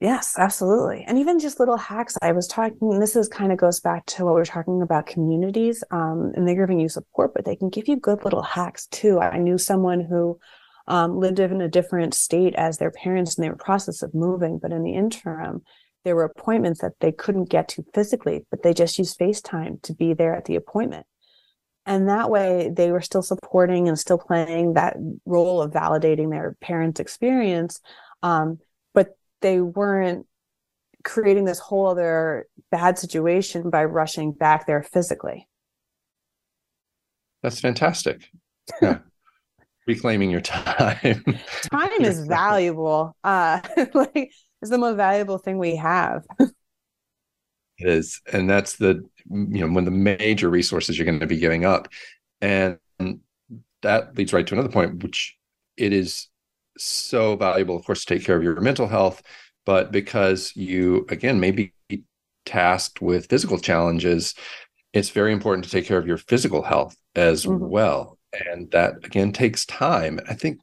[0.00, 1.04] Yes, absolutely.
[1.06, 2.16] And even just little hacks.
[2.20, 5.06] I was talking, this is kind of goes back to what we are talking about
[5.06, 5.84] communities.
[5.90, 9.20] Um, and they're giving you support, but they can give you good little hacks too.
[9.20, 10.38] I knew someone who
[10.88, 14.58] um, lived in a different state as their parents and they were process of moving,
[14.58, 15.62] but in the interim,
[16.04, 19.94] there were appointments that they couldn't get to physically, but they just used FaceTime to
[19.94, 21.06] be there at the appointment.
[21.86, 26.56] And that way they were still supporting and still playing that role of validating their
[26.60, 27.80] parents' experience.
[28.22, 28.58] Um,
[29.44, 30.26] they weren't
[31.04, 35.46] creating this whole other bad situation by rushing back there physically.
[37.42, 38.28] That's fantastic.
[38.80, 39.00] Yeah.
[39.86, 41.22] reclaiming your time.
[41.70, 43.14] time is valuable.
[43.22, 43.60] Uh,
[43.92, 46.24] like it's the most valuable thing we have.
[46.40, 46.50] it
[47.78, 51.36] is, and that's the you know one of the major resources you're going to be
[51.36, 51.88] giving up,
[52.40, 52.78] and
[53.82, 55.36] that leads right to another point, which
[55.76, 56.28] it is
[56.78, 59.22] so valuable, of course, to take care of your mental health,
[59.66, 61.72] but because you again may be
[62.44, 64.34] tasked with physical challenges,
[64.92, 67.68] it's very important to take care of your physical health as mm-hmm.
[67.68, 70.58] well and that again takes time i think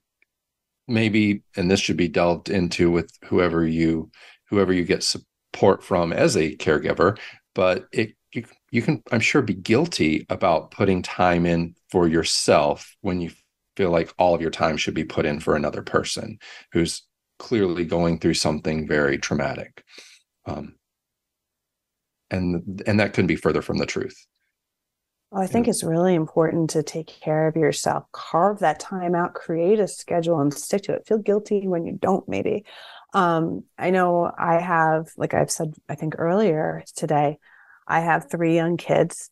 [0.88, 4.10] maybe and this should be delved into with whoever you
[4.50, 7.18] whoever you get support from as a caregiver
[7.54, 12.96] but it you, you can i'm sure be guilty about putting time in for yourself
[13.02, 13.32] when you
[13.76, 16.38] feel like all of your time should be put in for another person
[16.74, 17.04] who's
[17.40, 19.84] clearly going through something very traumatic
[20.46, 20.76] um,
[22.30, 24.28] and and that couldn't be further from the truth
[25.32, 28.04] well, I think it's really important to take care of yourself.
[28.12, 31.08] Carve that time out, create a schedule and stick to it.
[31.08, 32.66] Feel guilty when you don't, maybe.
[33.14, 37.40] Um, I know I have, like I've said, I think earlier today,
[37.88, 39.30] I have three young kids.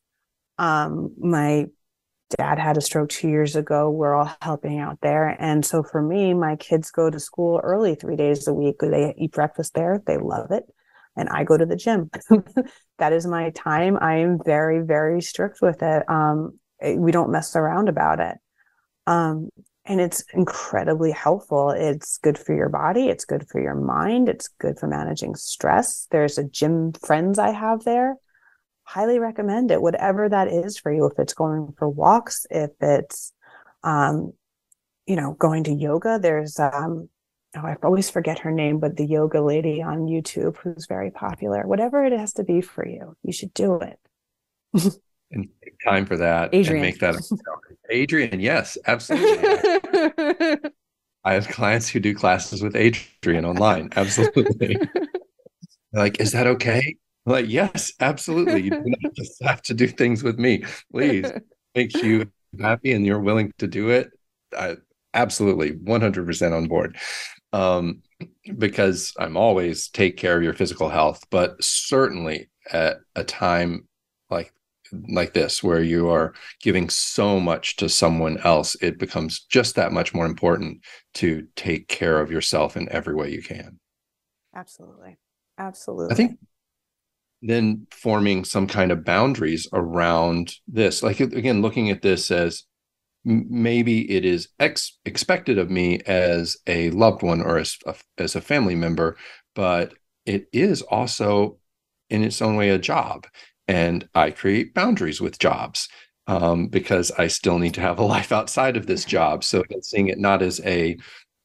[0.58, 1.68] Um, my
[2.38, 3.90] dad had a stroke two years ago.
[3.90, 5.36] We're all helping out there.
[5.40, 8.78] And so for me, my kids go to school early three days a week.
[8.80, 10.02] They eat breakfast there.
[10.06, 10.66] They love it
[11.20, 12.10] and I go to the gym.
[12.98, 13.98] that is my time.
[14.00, 16.10] I am very, very strict with it.
[16.10, 18.38] Um, eh, we don't mess around about it.
[19.06, 19.50] Um,
[19.86, 21.72] and it's incredibly helpful.
[21.72, 23.10] It's good for your body.
[23.10, 24.30] It's good for your mind.
[24.30, 26.08] It's good for managing stress.
[26.12, 28.16] There's a gym friends I have there.
[28.90, 31.06] Highly recommend it, whatever that is for you.
[31.06, 33.32] If it's going for walks, if it's,
[33.84, 34.34] um,
[35.06, 37.08] you know, going to yoga, there's um,
[37.56, 41.68] oh, I always forget her name, but the yoga lady on YouTube who's very popular.
[41.68, 44.00] Whatever it has to be for you, you should do it.
[45.32, 46.72] and take time for that Adriene.
[46.72, 47.16] and make that
[47.94, 48.42] Adriene.
[48.42, 50.58] yes, absolutely.
[51.24, 53.90] I have clients who do classes with Adriene online.
[53.96, 54.80] Absolutely.
[55.94, 56.98] like, is that okay?
[57.30, 58.64] I'm like, yes, absolutely.
[58.64, 60.64] You do not just have to do things with me.
[60.92, 61.32] Please
[61.76, 64.10] makes you happy and you're willing to do it.
[64.58, 64.78] I,
[65.14, 66.98] absolutely 100% on board
[67.54, 68.02] um,
[68.58, 73.88] because I'm always take care of your physical health, but certainly at a time
[74.30, 74.52] like
[75.08, 79.92] like this where you are giving so much to someone else, it becomes just that
[79.92, 80.80] much more important
[81.14, 83.80] to take care of yourself in every way you can.
[84.56, 85.20] Absolutely.
[85.60, 86.12] Absolutely.
[86.12, 86.40] I think
[87.42, 92.64] then forming some kind of boundaries around this, like again, looking at this as
[93.24, 98.36] maybe it is ex- expected of me as a loved one or as a, as
[98.36, 99.18] a family member,
[99.56, 99.94] but
[100.26, 101.58] it is also
[102.10, 103.28] in its own way a job.
[103.68, 105.90] And I create boundaries with jobs
[106.28, 109.44] um, because I still need to have a life outside of this job.
[109.44, 110.98] So seeing it not as a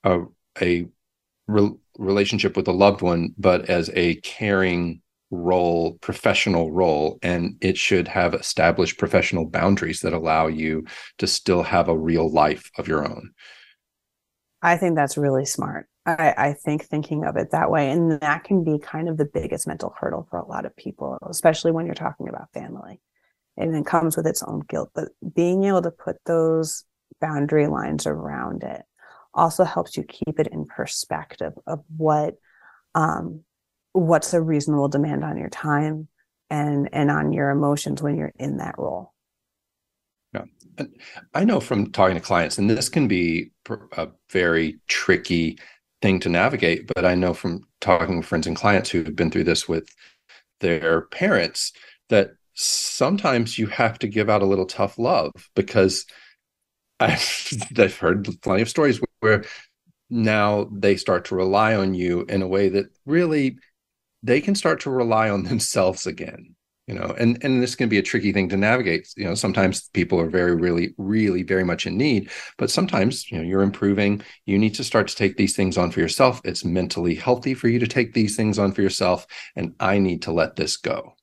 [0.04, 0.20] a,
[0.60, 0.86] a
[1.46, 7.76] re- relationship with a loved one, but as a caring role, professional role, and it
[7.76, 10.84] should have established professional boundaries that allow you
[11.18, 13.32] to still have a real life of your own.
[14.62, 15.88] I think that's really smart.
[16.06, 19.24] I, I, think thinking of it that way, and that can be kind of the
[19.24, 23.00] biggest mental hurdle for a lot of people, especially when you're talking about family.
[23.56, 24.90] And it comes with its own guilt.
[24.94, 26.84] But being able to put those
[27.20, 28.82] boundary lines around it
[29.32, 32.34] also helps you keep it in perspective of what
[32.94, 33.42] um,
[33.94, 36.08] what's a reasonable demand on your time
[36.50, 39.14] and and on your emotions when you're in that role?
[40.34, 40.44] Yeah.
[40.76, 40.94] And
[41.32, 43.52] i know from talking to clients and this can be
[43.96, 45.58] a very tricky
[46.02, 49.44] thing to navigate but i know from talking with friends and clients who've been through
[49.44, 49.88] this with
[50.60, 51.72] their parents
[52.08, 56.04] that sometimes you have to give out a little tough love because
[57.00, 59.44] I've, I've heard plenty of stories where
[60.10, 63.58] now they start to rely on you in a way that really
[64.24, 66.54] they can start to rely on themselves again
[66.86, 69.08] you know and and this can be a tricky thing to navigate.
[69.16, 73.38] You know sometimes people are very really really very much in need but sometimes you
[73.38, 74.22] know you're improving.
[74.46, 76.40] You need to start to take these things on for yourself.
[76.44, 79.26] It's mentally healthy for you to take these things on for yourself
[79.56, 81.14] and i need to let this go.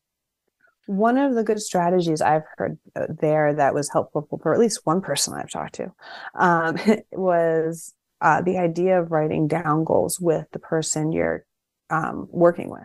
[0.88, 4.82] One of the good strategies i've heard uh, there that was helpful for at least
[4.84, 5.93] one person i've talked to
[6.36, 6.78] um,
[7.11, 11.45] was uh, the idea of writing down goals with the person you're
[11.91, 12.83] um, working with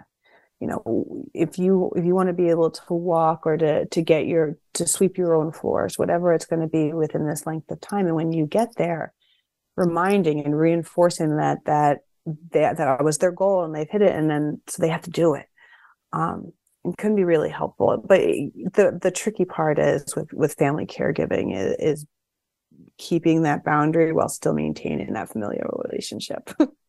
[0.60, 4.02] you know if you if you want to be able to walk or to to
[4.02, 7.70] get your to sweep your own floors whatever it's going to be within this length
[7.70, 9.12] of time and when you get there
[9.76, 11.98] reminding and reinforcing that that
[12.52, 15.10] that that was their goal and they've hit it and then so they have to
[15.10, 15.46] do it
[16.12, 16.52] um
[16.84, 21.54] it can be really helpful but the the tricky part is with with family caregiving
[21.54, 22.06] is, is
[22.98, 26.50] keeping that boundary while still maintaining that familial relationship.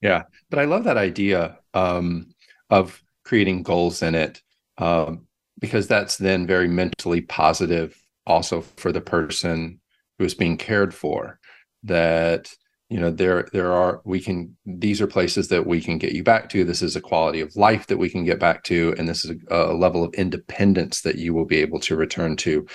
[0.00, 2.32] yeah, but I love that idea um,
[2.70, 4.42] of creating goals in it
[4.78, 5.26] um,
[5.58, 7.96] because that's then very mentally positive
[8.26, 9.80] also for the person
[10.18, 11.38] who is being cared for
[11.82, 12.52] that
[12.88, 16.24] you know there there are we can these are places that we can get you
[16.24, 16.64] back to.
[16.64, 19.36] This is a quality of life that we can get back to and this is
[19.50, 22.66] a, a level of independence that you will be able to return to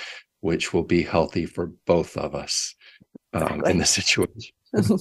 [0.41, 2.75] which will be healthy for both of us
[3.33, 4.51] um, in the situation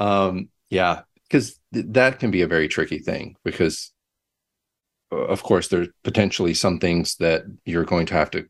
[0.00, 3.92] um yeah because th- that can be a very tricky thing because
[5.12, 8.46] of course there's potentially some things that you're going to have to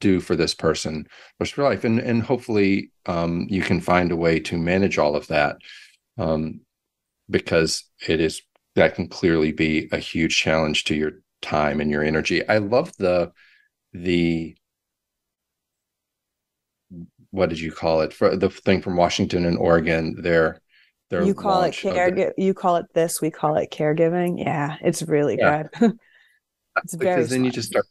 [0.00, 1.06] do for this person
[1.44, 5.26] for life and and hopefully um, you can find a way to manage all of
[5.28, 5.56] that
[6.18, 6.60] um,
[7.30, 8.42] because it is
[8.74, 11.12] that can clearly be a huge challenge to your
[11.42, 12.46] time and your energy.
[12.48, 13.32] I love the
[13.92, 14.56] the
[17.36, 20.60] what did you call it for the thing from washington and oregon their
[21.10, 25.02] their you call it care you call it this we call it caregiving yeah it's
[25.02, 25.64] really yeah.
[25.78, 25.92] good
[26.82, 27.46] it's very because then smart.
[27.46, 27.86] you just start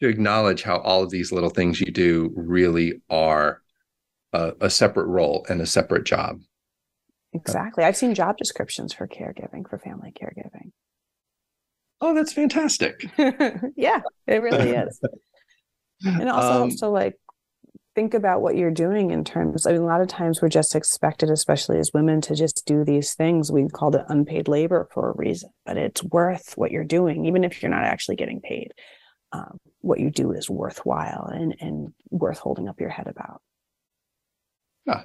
[0.00, 3.60] to acknowledge how all of these little things you do really are
[4.32, 6.40] a, a separate role and a separate job.
[7.32, 7.84] Exactly.
[7.84, 10.72] I've seen job descriptions for caregiving, for family caregiving.
[12.00, 13.06] Oh, that's fantastic.
[13.76, 15.00] yeah, it really is.
[16.04, 17.14] and it also um, helps to like
[18.00, 20.74] think about what you're doing in terms I mean a lot of times we're just
[20.74, 25.10] expected especially as women to just do these things we call it unpaid labor for
[25.10, 28.72] a reason but it's worth what you're doing even if you're not actually getting paid
[29.32, 33.40] um, what you do is worthwhile and, and worth holding up your head about.
[34.86, 35.02] Yeah.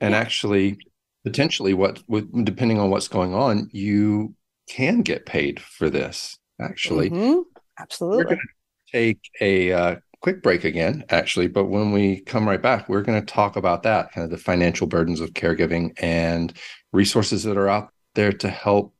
[0.00, 0.18] And yeah.
[0.18, 0.78] actually,
[1.24, 4.34] potentially, what with, depending on what's going on, you
[4.68, 6.38] can get paid for this.
[6.60, 7.40] Actually, mm-hmm.
[7.78, 8.18] absolutely.
[8.18, 12.60] We're going to take a uh, quick break again, actually, but when we come right
[12.60, 16.52] back, we're going to talk about that kind of the financial burdens of caregiving and
[16.92, 18.94] resources that are out there to help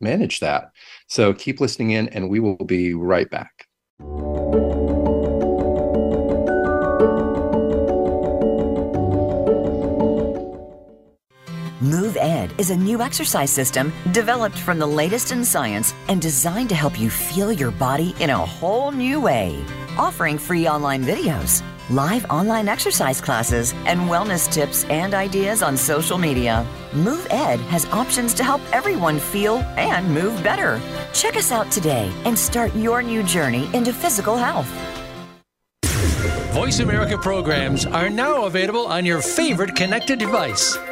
[0.00, 0.70] manage that.
[1.08, 3.66] So keep listening in, and we will be right back.
[11.80, 16.68] Move Ed is a new exercise system developed from the latest in science and designed
[16.70, 19.64] to help you feel your body in a whole new way.
[19.98, 26.18] Offering free online videos, live online exercise classes, and wellness tips and ideas on social
[26.18, 26.64] media.
[26.92, 30.80] Move Ed has options to help everyone feel and move better.
[31.12, 34.70] Check us out today and start your new journey into physical health.
[36.52, 40.76] Voice America programs are now available on your favorite connected device,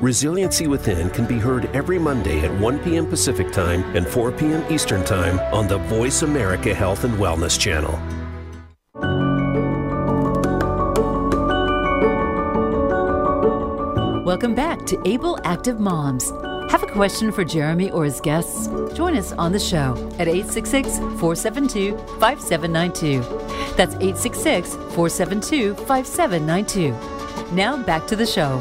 [0.00, 3.04] Resiliency Within can be heard every Monday at 1 p.m.
[3.04, 4.64] Pacific Time and 4 p.m.
[4.72, 7.98] Eastern Time on the Voice America Health and Wellness channel.
[14.24, 16.30] Welcome back to Able Active Moms.
[16.70, 18.68] Have a question for Jeremy or his guests?
[18.94, 23.20] Join us on the show at 866 472 5792.
[23.74, 27.52] That's 866 472 5792.
[27.52, 28.60] Now back to the show.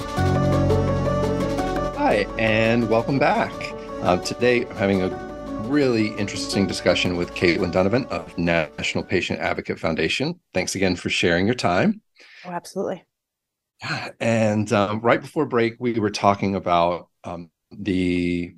[2.18, 3.54] Hi, and welcome back.
[4.02, 5.10] Uh, today, I'm having a
[5.68, 10.40] really interesting discussion with Caitlin Donovan of National Patient Advocate Foundation.
[10.52, 12.02] Thanks again for sharing your time.
[12.44, 13.06] Oh, absolutely.
[14.20, 18.56] And um, right before break, we were talking about um, the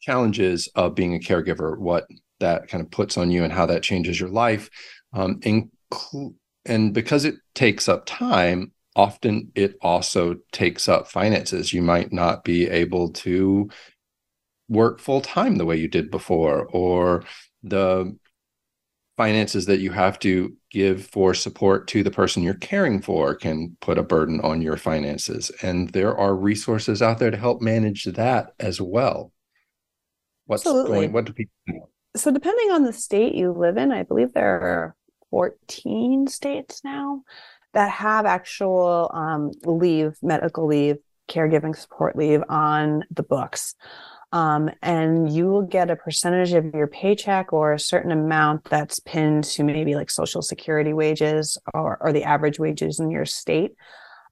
[0.00, 2.06] challenges of being a caregiver, what
[2.40, 4.70] that kind of puts on you and how that changes your life.
[5.12, 5.38] Um,
[6.64, 11.72] and because it takes up time, often it also takes up finances.
[11.72, 13.70] You might not be able to
[14.68, 17.24] work full time the way you did before, or
[17.62, 18.16] the
[19.16, 23.76] finances that you have to give for support to the person you're caring for can
[23.80, 25.50] put a burden on your finances.
[25.62, 29.32] And there are resources out there to help manage that as well.
[30.46, 30.92] What's Absolutely.
[30.92, 31.90] going, what do people?
[32.16, 34.96] So, depending on the state you live in, I believe there are
[35.30, 37.22] 14 states now
[37.72, 40.96] that have actual um, leave, medical leave,
[41.28, 43.74] caregiving support leave on the books.
[44.32, 48.98] Um, and you will get a percentage of your paycheck or a certain amount that's
[48.98, 53.72] pinned to maybe like social security wages or, or the average wages in your state.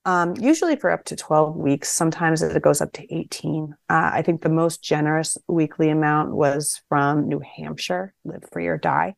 [0.06, 1.90] Um, usually for up to 12 weeks.
[1.90, 3.74] Sometimes it goes up to 18.
[3.90, 8.78] Uh, I think the most generous weekly amount was from New Hampshire, Live Free or
[8.78, 9.14] Die.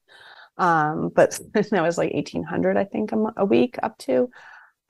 [0.58, 4.30] Um, but that was like 1800, I think, a, a week up to.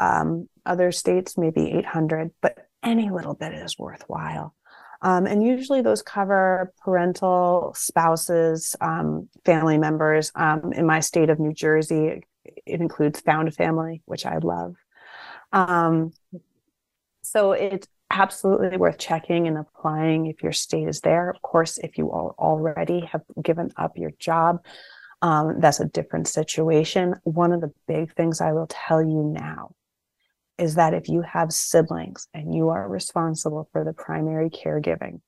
[0.01, 4.55] Um, other states, maybe 800, but any little bit is worthwhile.
[5.03, 10.31] Um, and usually those cover parental, spouses, um, family members.
[10.35, 14.77] Um, in my state of New Jersey, it includes found family, which I love.
[15.53, 16.13] Um,
[17.23, 21.31] so it's absolutely worth checking and applying if your state is there.
[21.31, 24.65] Of course, if you already have given up your job,
[25.23, 27.14] um, that's a different situation.
[27.23, 29.70] One of the big things I will tell you now
[30.59, 35.20] is that if you have siblings and you are responsible for the primary caregiving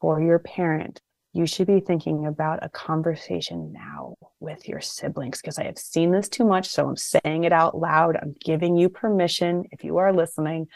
[0.00, 1.00] for your parent,
[1.34, 6.10] you should be thinking about a conversation now with your siblings because I have seen
[6.10, 6.68] this too much.
[6.68, 8.16] So I'm saying it out loud.
[8.20, 10.66] I'm giving you permission, if you are listening,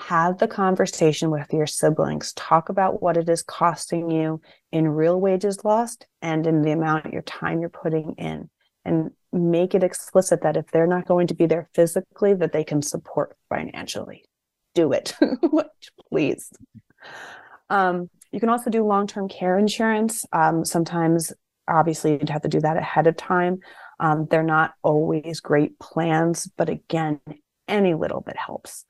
[0.00, 2.32] have the conversation with your siblings.
[2.32, 4.40] Talk about what it is costing you
[4.72, 8.48] in real wages lost and in the amount of your time you're putting in.
[8.84, 12.64] And make it explicit that if they're not going to be there physically, that they
[12.64, 14.24] can support financially.
[14.74, 15.14] Do it,
[16.10, 16.50] please.
[17.68, 20.24] Um, you can also do long term care insurance.
[20.32, 21.32] Um, sometimes,
[21.68, 23.60] obviously, you'd have to do that ahead of time.
[23.98, 27.20] Um, they're not always great plans, but again,
[27.68, 28.86] any little bit helps.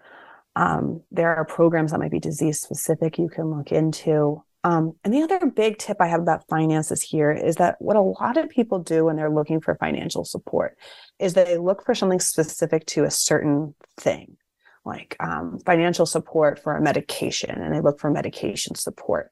[0.56, 4.42] Um, there are programs that might be disease specific you can look into.
[4.62, 8.02] Um, and the other big tip I have about finances here is that what a
[8.02, 10.76] lot of people do when they're looking for financial support
[11.18, 14.36] is they look for something specific to a certain thing,
[14.84, 19.30] like um, financial support for a medication, and they look for medication support.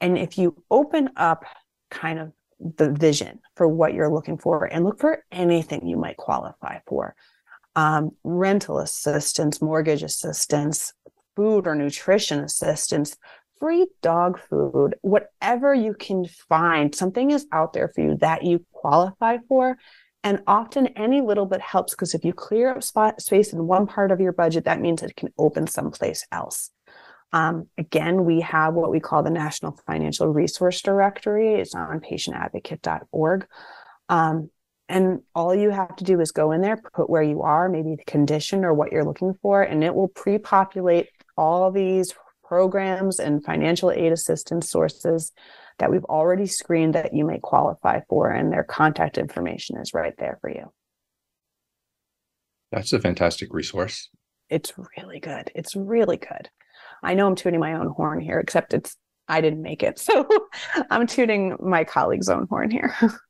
[0.00, 1.44] And if you open up
[1.90, 6.18] kind of the vision for what you're looking for and look for anything you might
[6.18, 7.14] qualify for
[7.76, 10.92] um, rental assistance, mortgage assistance,
[11.36, 13.16] food or nutrition assistance,
[13.58, 18.64] free dog food, whatever you can find, something is out there for you that you
[18.72, 19.76] qualify for.
[20.22, 23.86] And often any little bit helps because if you clear up spot space in one
[23.86, 26.70] part of your budget, that means it can open someplace else.
[27.32, 31.54] Um, again, we have what we call the National Financial Resource Directory.
[31.54, 33.46] It's on patientadvocate.org.
[34.08, 34.50] Um,
[34.90, 37.94] and all you have to do is go in there, put where you are, maybe
[37.94, 42.12] the condition or what you're looking for, and it will pre populate all these
[42.44, 45.30] programs and financial aid assistance sources
[45.78, 50.14] that we've already screened that you may qualify for, and their contact information is right
[50.18, 50.72] there for you.
[52.72, 54.08] That's a fantastic resource.
[54.48, 55.52] It's really good.
[55.54, 56.50] It's really good.
[57.04, 58.96] I know I'm tooting my own horn here, except it's
[59.28, 60.00] I didn't make it.
[60.00, 60.28] So
[60.90, 62.92] I'm tooting my colleague's own horn here.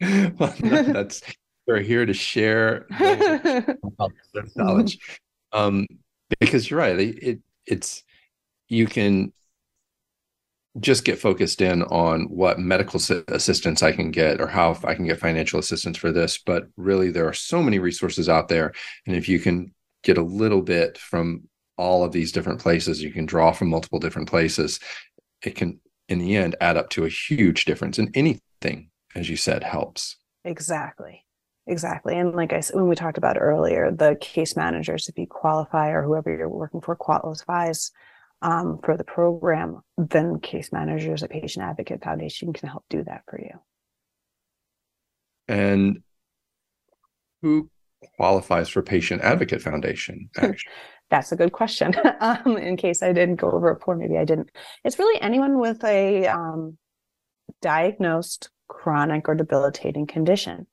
[0.38, 1.22] well, that's
[1.66, 2.86] we're here to share
[4.56, 4.98] knowledge.
[5.52, 5.86] Um,
[6.40, 6.98] because you're right.
[6.98, 8.02] It, it it's
[8.68, 9.32] you can
[10.80, 15.06] just get focused in on what medical assistance I can get or how I can
[15.06, 16.38] get financial assistance for this.
[16.38, 18.72] But really, there are so many resources out there.
[19.06, 23.12] And if you can get a little bit from all of these different places, you
[23.12, 24.80] can draw from multiple different places,
[25.42, 27.98] it can, in the end, add up to a huge difference.
[27.98, 30.16] in anything, as you said, helps.
[30.44, 31.24] Exactly.
[31.66, 32.18] Exactly.
[32.18, 35.90] And like I said, when we talked about earlier, the case managers, if you qualify
[35.90, 37.92] or whoever you're working for qualifies,
[38.42, 43.22] um, for the program, then case managers at Patient Advocate Foundation can help do that
[43.28, 43.60] for you.
[45.46, 46.02] And
[47.40, 47.70] who
[48.16, 50.28] qualifies for Patient Advocate Foundation?
[51.10, 51.94] That's a good question.
[52.20, 54.50] um, in case I didn't go over it before, maybe I didn't.
[54.84, 56.78] It's really anyone with a um,
[57.60, 60.66] diagnosed chronic or debilitating condition.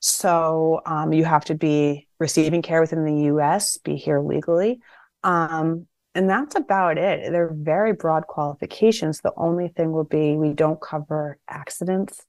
[0.00, 4.80] So um, you have to be receiving care within the US, be here legally,
[5.22, 7.32] um, and that's about it.
[7.32, 9.20] They're very broad qualifications.
[9.20, 12.20] The only thing will be we don't cover accidents.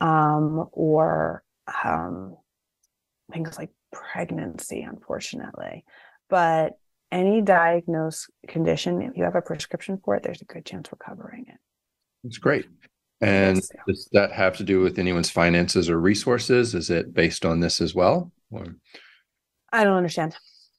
[0.00, 1.42] um, or
[1.84, 2.36] um,
[3.32, 5.84] things like pregnancy, unfortunately.
[6.30, 6.74] But
[7.10, 10.98] any diagnosed condition, if you have a prescription for it, there's a good chance we're
[11.04, 11.58] covering it.
[12.24, 12.66] That's great.
[13.20, 13.80] And yes, yeah.
[13.86, 16.74] does that have to do with anyone's finances or resources?
[16.74, 18.32] Is it based on this as well?
[18.50, 18.76] Or?
[19.72, 20.36] I don't understand.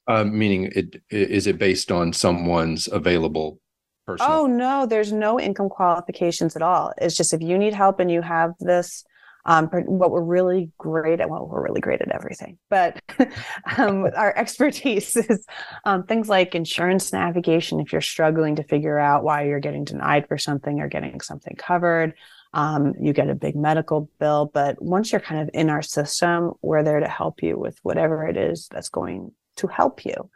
[0.07, 3.59] Uh, meaning, it is it based on someone's available
[4.07, 4.31] personal?
[4.31, 6.93] Oh no, there's no income qualifications at all.
[6.97, 9.03] It's just if you need help and you have this
[9.49, 13.01] um, what we're really great at, well, we're really great at everything, but
[13.77, 15.43] um, our expertise is
[15.85, 17.79] um, things like insurance navigation.
[17.79, 21.55] If you're struggling to figure out why you're getting denied for something or getting something
[21.57, 22.13] covered,
[22.53, 24.51] um, you get a big medical bill.
[24.53, 28.27] But once you're kind of in our system, we're there to help you with whatever
[28.27, 30.29] it is that's going to help you.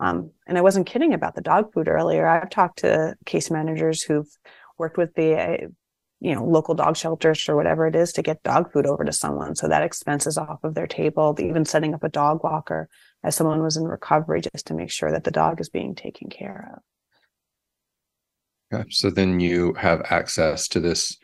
[0.00, 2.26] Um, and I wasn't kidding about the dog food earlier.
[2.26, 4.28] I've talked to case managers who've
[4.76, 5.72] worked with the
[6.20, 9.12] you know local dog shelters or whatever it is to get dog food over to
[9.12, 9.54] someone.
[9.54, 12.88] So that expense is off of their table even setting up a dog walker
[13.22, 16.28] as someone was in recovery just to make sure that the dog is being taken
[16.28, 16.82] care of.
[18.74, 18.90] Okay.
[18.90, 21.16] so then you have access to this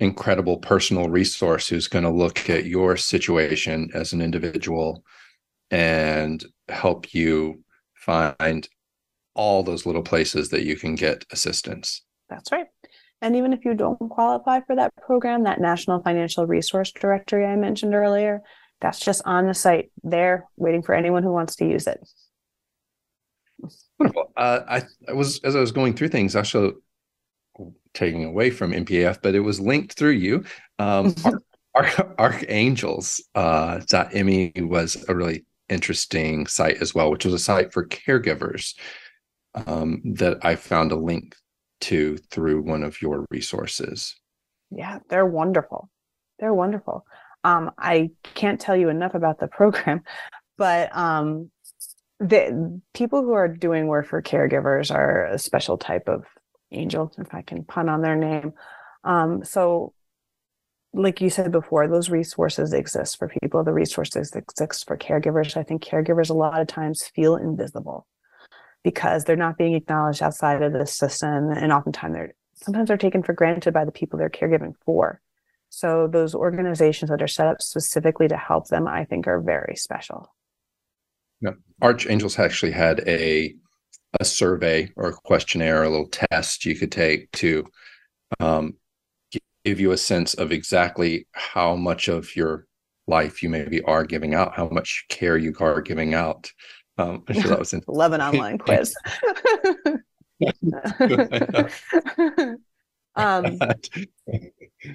[0.00, 5.04] incredible personal resource who's going to look at your situation as an individual
[5.70, 7.62] and help you
[7.94, 8.68] find
[9.34, 12.02] all those little places that you can get assistance.
[12.28, 12.66] That's right
[13.22, 17.56] and even if you don't qualify for that program, that National Financial Resource Directory I
[17.56, 18.40] mentioned earlier,
[18.80, 22.00] that's just on the site there, waiting for anyone who wants to use it.
[23.98, 24.32] Wonderful.
[24.36, 26.72] Uh, I, I, was as I was going through things, actually
[27.92, 30.44] taking away from NPAF, but it was linked through you.
[30.78, 31.14] Um,
[31.74, 33.80] Arch, Archangels uh,
[34.14, 38.74] .me was a really interesting site as well, which was a site for caregivers
[39.54, 41.36] um, that I found a link
[41.80, 44.16] to through one of your resources.
[44.70, 45.90] Yeah, they're wonderful.
[46.38, 47.04] They're wonderful.
[47.42, 50.02] Um, I can't tell you enough about the program,
[50.58, 51.50] but um,
[52.18, 56.24] the people who are doing work for caregivers are a special type of
[56.70, 58.52] angel, if I can pun on their name.
[59.04, 59.94] Um, so,
[60.92, 63.64] like you said before, those resources exist for people.
[63.64, 65.56] The resources exist for caregivers.
[65.56, 68.06] I think caregivers a lot of times feel invisible
[68.82, 73.22] because they're not being acknowledged outside of the system and oftentimes they're sometimes they're taken
[73.22, 75.20] for granted by the people they're caregiving for.
[75.70, 79.76] So those organizations that are set up specifically to help them i think are very
[79.76, 80.34] special.
[81.40, 81.52] Yeah
[81.82, 83.54] archangels actually had a
[84.18, 87.64] a survey or a questionnaire a little test you could take to
[88.40, 88.74] um,
[89.64, 92.66] give you a sense of exactly how much of your
[93.06, 96.50] life you maybe are giving out how much care you are giving out
[97.00, 97.82] um, I'm sure that was in.
[97.88, 98.94] Love an online quiz.
[103.16, 103.58] um,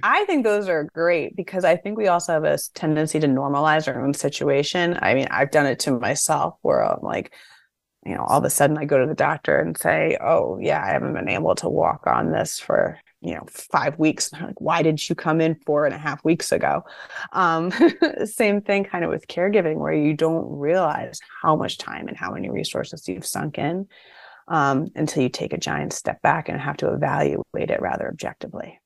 [0.02, 3.88] I think those are great because I think we also have a tendency to normalize
[3.88, 4.98] our own situation.
[5.02, 7.34] I mean, I've done it to myself where I'm like,
[8.06, 10.84] you know, all of a sudden I go to the doctor and say, "Oh, yeah,
[10.84, 14.82] I haven't been able to walk on this for you know five weeks like why
[14.82, 16.84] did you come in four and a half weeks ago
[17.34, 17.72] um,
[18.26, 22.32] same thing kind of with caregiving where you don't realize how much time and how
[22.32, 23.88] many resources you've sunk in
[24.48, 28.80] um, until you take a giant step back and have to evaluate it rather objectively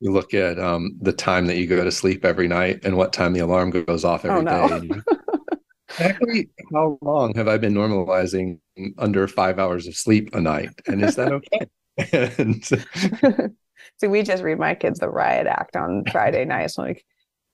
[0.00, 3.12] you look at um, the time that you go to sleep every night and what
[3.12, 4.80] time the alarm goes off every oh, no.
[4.80, 5.00] day.
[5.88, 8.58] exactly how long have I been normalizing
[8.98, 10.70] under five hours of sleep a night?
[10.88, 11.66] And is that okay?
[11.96, 16.78] and so we just read my kids the riot act on Friday nights.
[16.78, 17.04] like,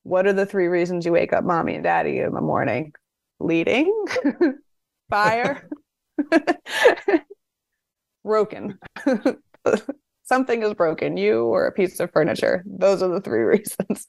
[0.02, 2.92] what are the three reasons you wake up mommy and daddy in the morning?
[3.40, 4.06] Leading,
[5.10, 5.68] fire,
[8.24, 8.78] broken.
[10.24, 12.64] Something is broken, you or a piece of furniture.
[12.66, 14.06] Those are the three reasons.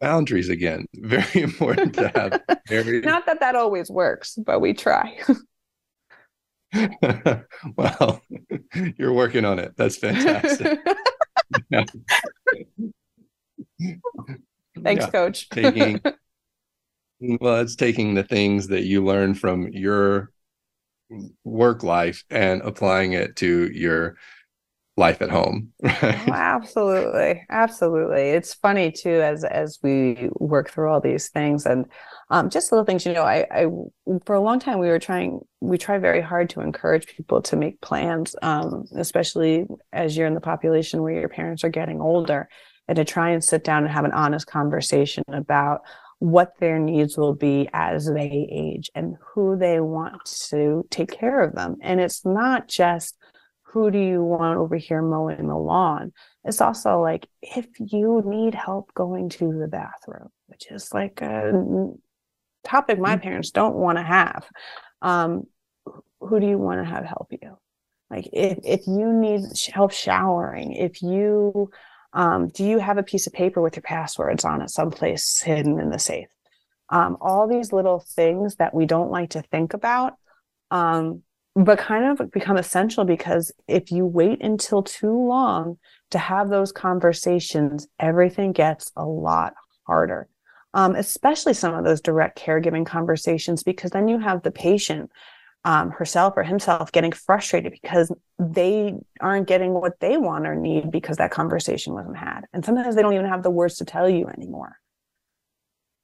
[0.00, 2.42] Boundaries again, very important to have.
[2.68, 3.00] Very...
[3.02, 5.16] Not that that always works, but we try.
[7.76, 8.22] well,
[8.96, 9.74] you're working on it.
[9.76, 10.78] That's fantastic.
[14.82, 15.10] Thanks, yeah.
[15.10, 15.48] coach.
[15.50, 16.00] taking
[17.40, 20.30] well, it's taking the things that you learn from your
[21.44, 24.16] work life and applying it to your
[24.96, 25.98] life at home right?
[26.02, 31.86] oh, absolutely absolutely it's funny too as as we work through all these things and
[32.32, 33.66] um, just little things you know I, I
[34.24, 37.56] for a long time we were trying we try very hard to encourage people to
[37.56, 42.48] make plans um, especially as you're in the population where your parents are getting older
[42.88, 45.82] and to try and sit down and have an honest conversation about
[46.20, 51.42] what their needs will be as they age and who they want to take care
[51.42, 53.16] of them and it's not just
[53.64, 56.12] who do you want over here mowing the lawn?
[56.44, 61.52] it's also like if you need help going to the bathroom, which is like a
[62.64, 63.22] topic my mm-hmm.
[63.22, 64.46] parents don't want to have.
[65.00, 65.44] Um,
[66.20, 67.58] who do you want to have help you?
[68.10, 69.42] Like if if you need
[69.72, 71.70] help showering, if you
[72.12, 75.80] um, do you have a piece of paper with your passwords on it someplace hidden
[75.80, 76.28] in the safe?
[76.90, 80.12] Um, all these little things that we don't like to think about,
[80.70, 81.22] um,
[81.54, 85.78] but kind of become essential because if you wait until too long
[86.10, 89.54] to have those conversations, everything gets a lot
[89.86, 90.28] harder.
[90.74, 95.10] Um, especially some of those direct caregiving conversations, because then you have the patient
[95.64, 100.90] um, herself or himself getting frustrated because they aren't getting what they want or need
[100.90, 102.42] because that conversation wasn't had.
[102.52, 104.76] And sometimes they don't even have the words to tell you anymore.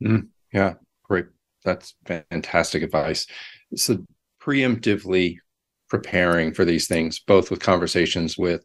[0.02, 1.26] Mm, yeah, great.
[1.64, 3.26] That's fantastic advice.
[3.74, 4.04] So,
[4.40, 5.38] preemptively
[5.90, 8.64] preparing for these things, both with conversations with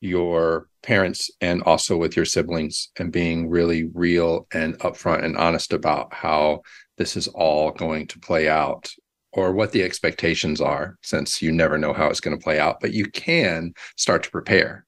[0.00, 5.72] your parents and also with your siblings, and being really real and upfront and honest
[5.72, 6.60] about how
[6.98, 8.90] this is all going to play out
[9.32, 12.80] or what the expectations are, since you never know how it's going to play out,
[12.80, 14.86] but you can start to prepare.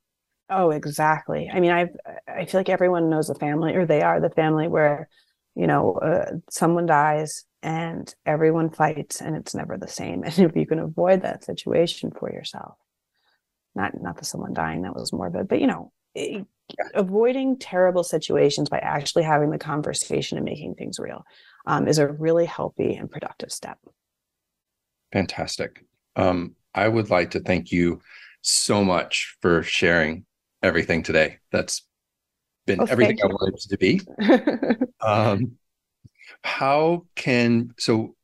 [0.51, 1.51] Oh, exactly.
[1.53, 1.89] I mean, I
[2.27, 5.09] I feel like everyone knows the family, or they are the family where,
[5.55, 10.23] you know, uh, someone dies and everyone fights, and it's never the same.
[10.27, 12.77] And if you can avoid that situation for yourself,
[13.79, 16.45] not not the someone dying that was morbid, but you know, it,
[16.95, 21.25] avoiding terrible situations by actually having the conversation and making things real
[21.67, 23.79] um, is a really healthy and productive step.
[25.13, 25.85] Fantastic.
[26.17, 28.03] Um, I would like to thank you
[28.43, 30.27] so much for sharing
[30.63, 31.39] everything today.
[31.51, 31.83] That's
[32.67, 34.01] been oh, everything I wanted to be.
[35.01, 35.53] um,
[36.45, 38.15] how can so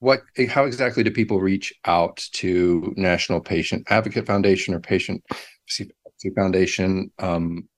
[0.00, 5.22] what how exactly do people reach out to National Patient Advocate Foundation or Patient
[6.34, 7.10] Foundation?
[7.18, 7.68] Um,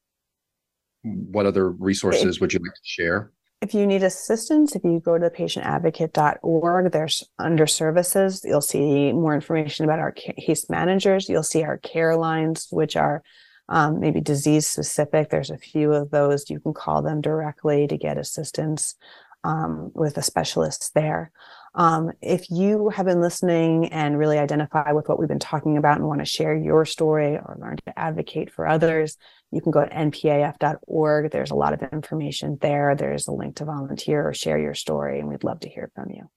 [1.03, 3.33] what other resources would you like to share?
[3.63, 9.37] if you need assistance, if you go to patientadvocate.org, there's under services, you'll see more
[9.37, 11.29] information about our case managers.
[11.29, 13.23] You'll see our care lines, which are
[13.69, 15.31] um, maybe disease specific.
[15.31, 16.51] There's a few of those.
[16.51, 18.97] You can call them directly to get assistance
[19.45, 21.31] um, with a specialist there.
[21.75, 25.97] Um, if you have been listening and really identify with what we've been talking about
[25.97, 29.17] and want to share your story or learn to advocate for others,
[29.51, 31.31] you can go to npaf.org.
[31.31, 32.95] There's a lot of information there.
[32.95, 36.11] There's a link to volunteer or share your story, and we'd love to hear from
[36.11, 36.29] you.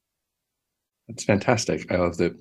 [1.10, 1.92] That's fantastic.
[1.92, 2.34] I love that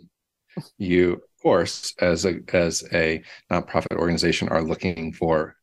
[0.79, 5.57] you, of course, as a as a nonprofit organization, are looking for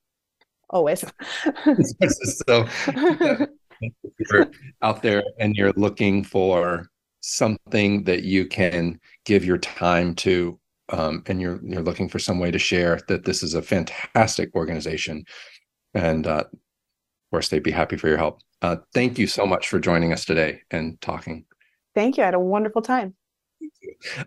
[0.69, 1.05] always.
[2.47, 2.67] so
[4.31, 4.51] you're
[4.81, 6.87] out there and you're looking for
[7.21, 10.59] something that you can give your time to
[10.91, 14.53] um, and you're you're looking for some way to share that this is a fantastic
[14.55, 15.23] organization.
[15.93, 16.59] And uh, of
[17.31, 18.41] course they'd be happy for your help.
[18.61, 21.45] Uh, thank you so much for joining us today and talking.
[21.95, 22.23] Thank you.
[22.23, 23.15] I had a wonderful time.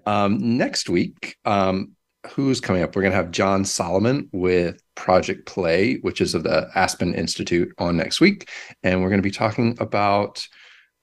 [0.06, 1.92] Um, next week um,
[2.28, 2.96] who's coming up?
[2.96, 7.72] We're going to have jon solomon with project play which is of the aspen institute
[7.78, 8.48] on next week.
[8.82, 10.46] And we're going to be talking about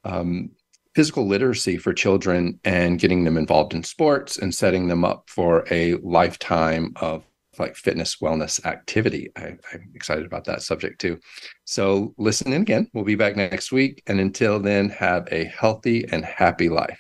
[0.04, 0.52] um,
[0.94, 5.66] physical literacy for children and getting them involved in sports and setting them up for
[5.72, 7.24] a lifetime of
[7.60, 9.30] like fitness wellness activity.
[9.36, 11.20] I, am excited about that subject too.
[11.66, 12.88] So listen in again.
[12.94, 14.02] We'll be back next week.
[14.08, 17.00] And until then have a healthy and happy life.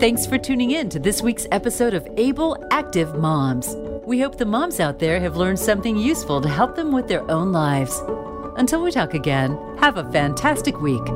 [0.00, 3.76] Thanks for tuning in to this week's episode of able active moms.
[4.06, 7.28] We hope the moms out there have learned something useful to help them with their
[7.30, 8.00] own lives
[8.58, 11.06] until we talk again, have a fantastic week.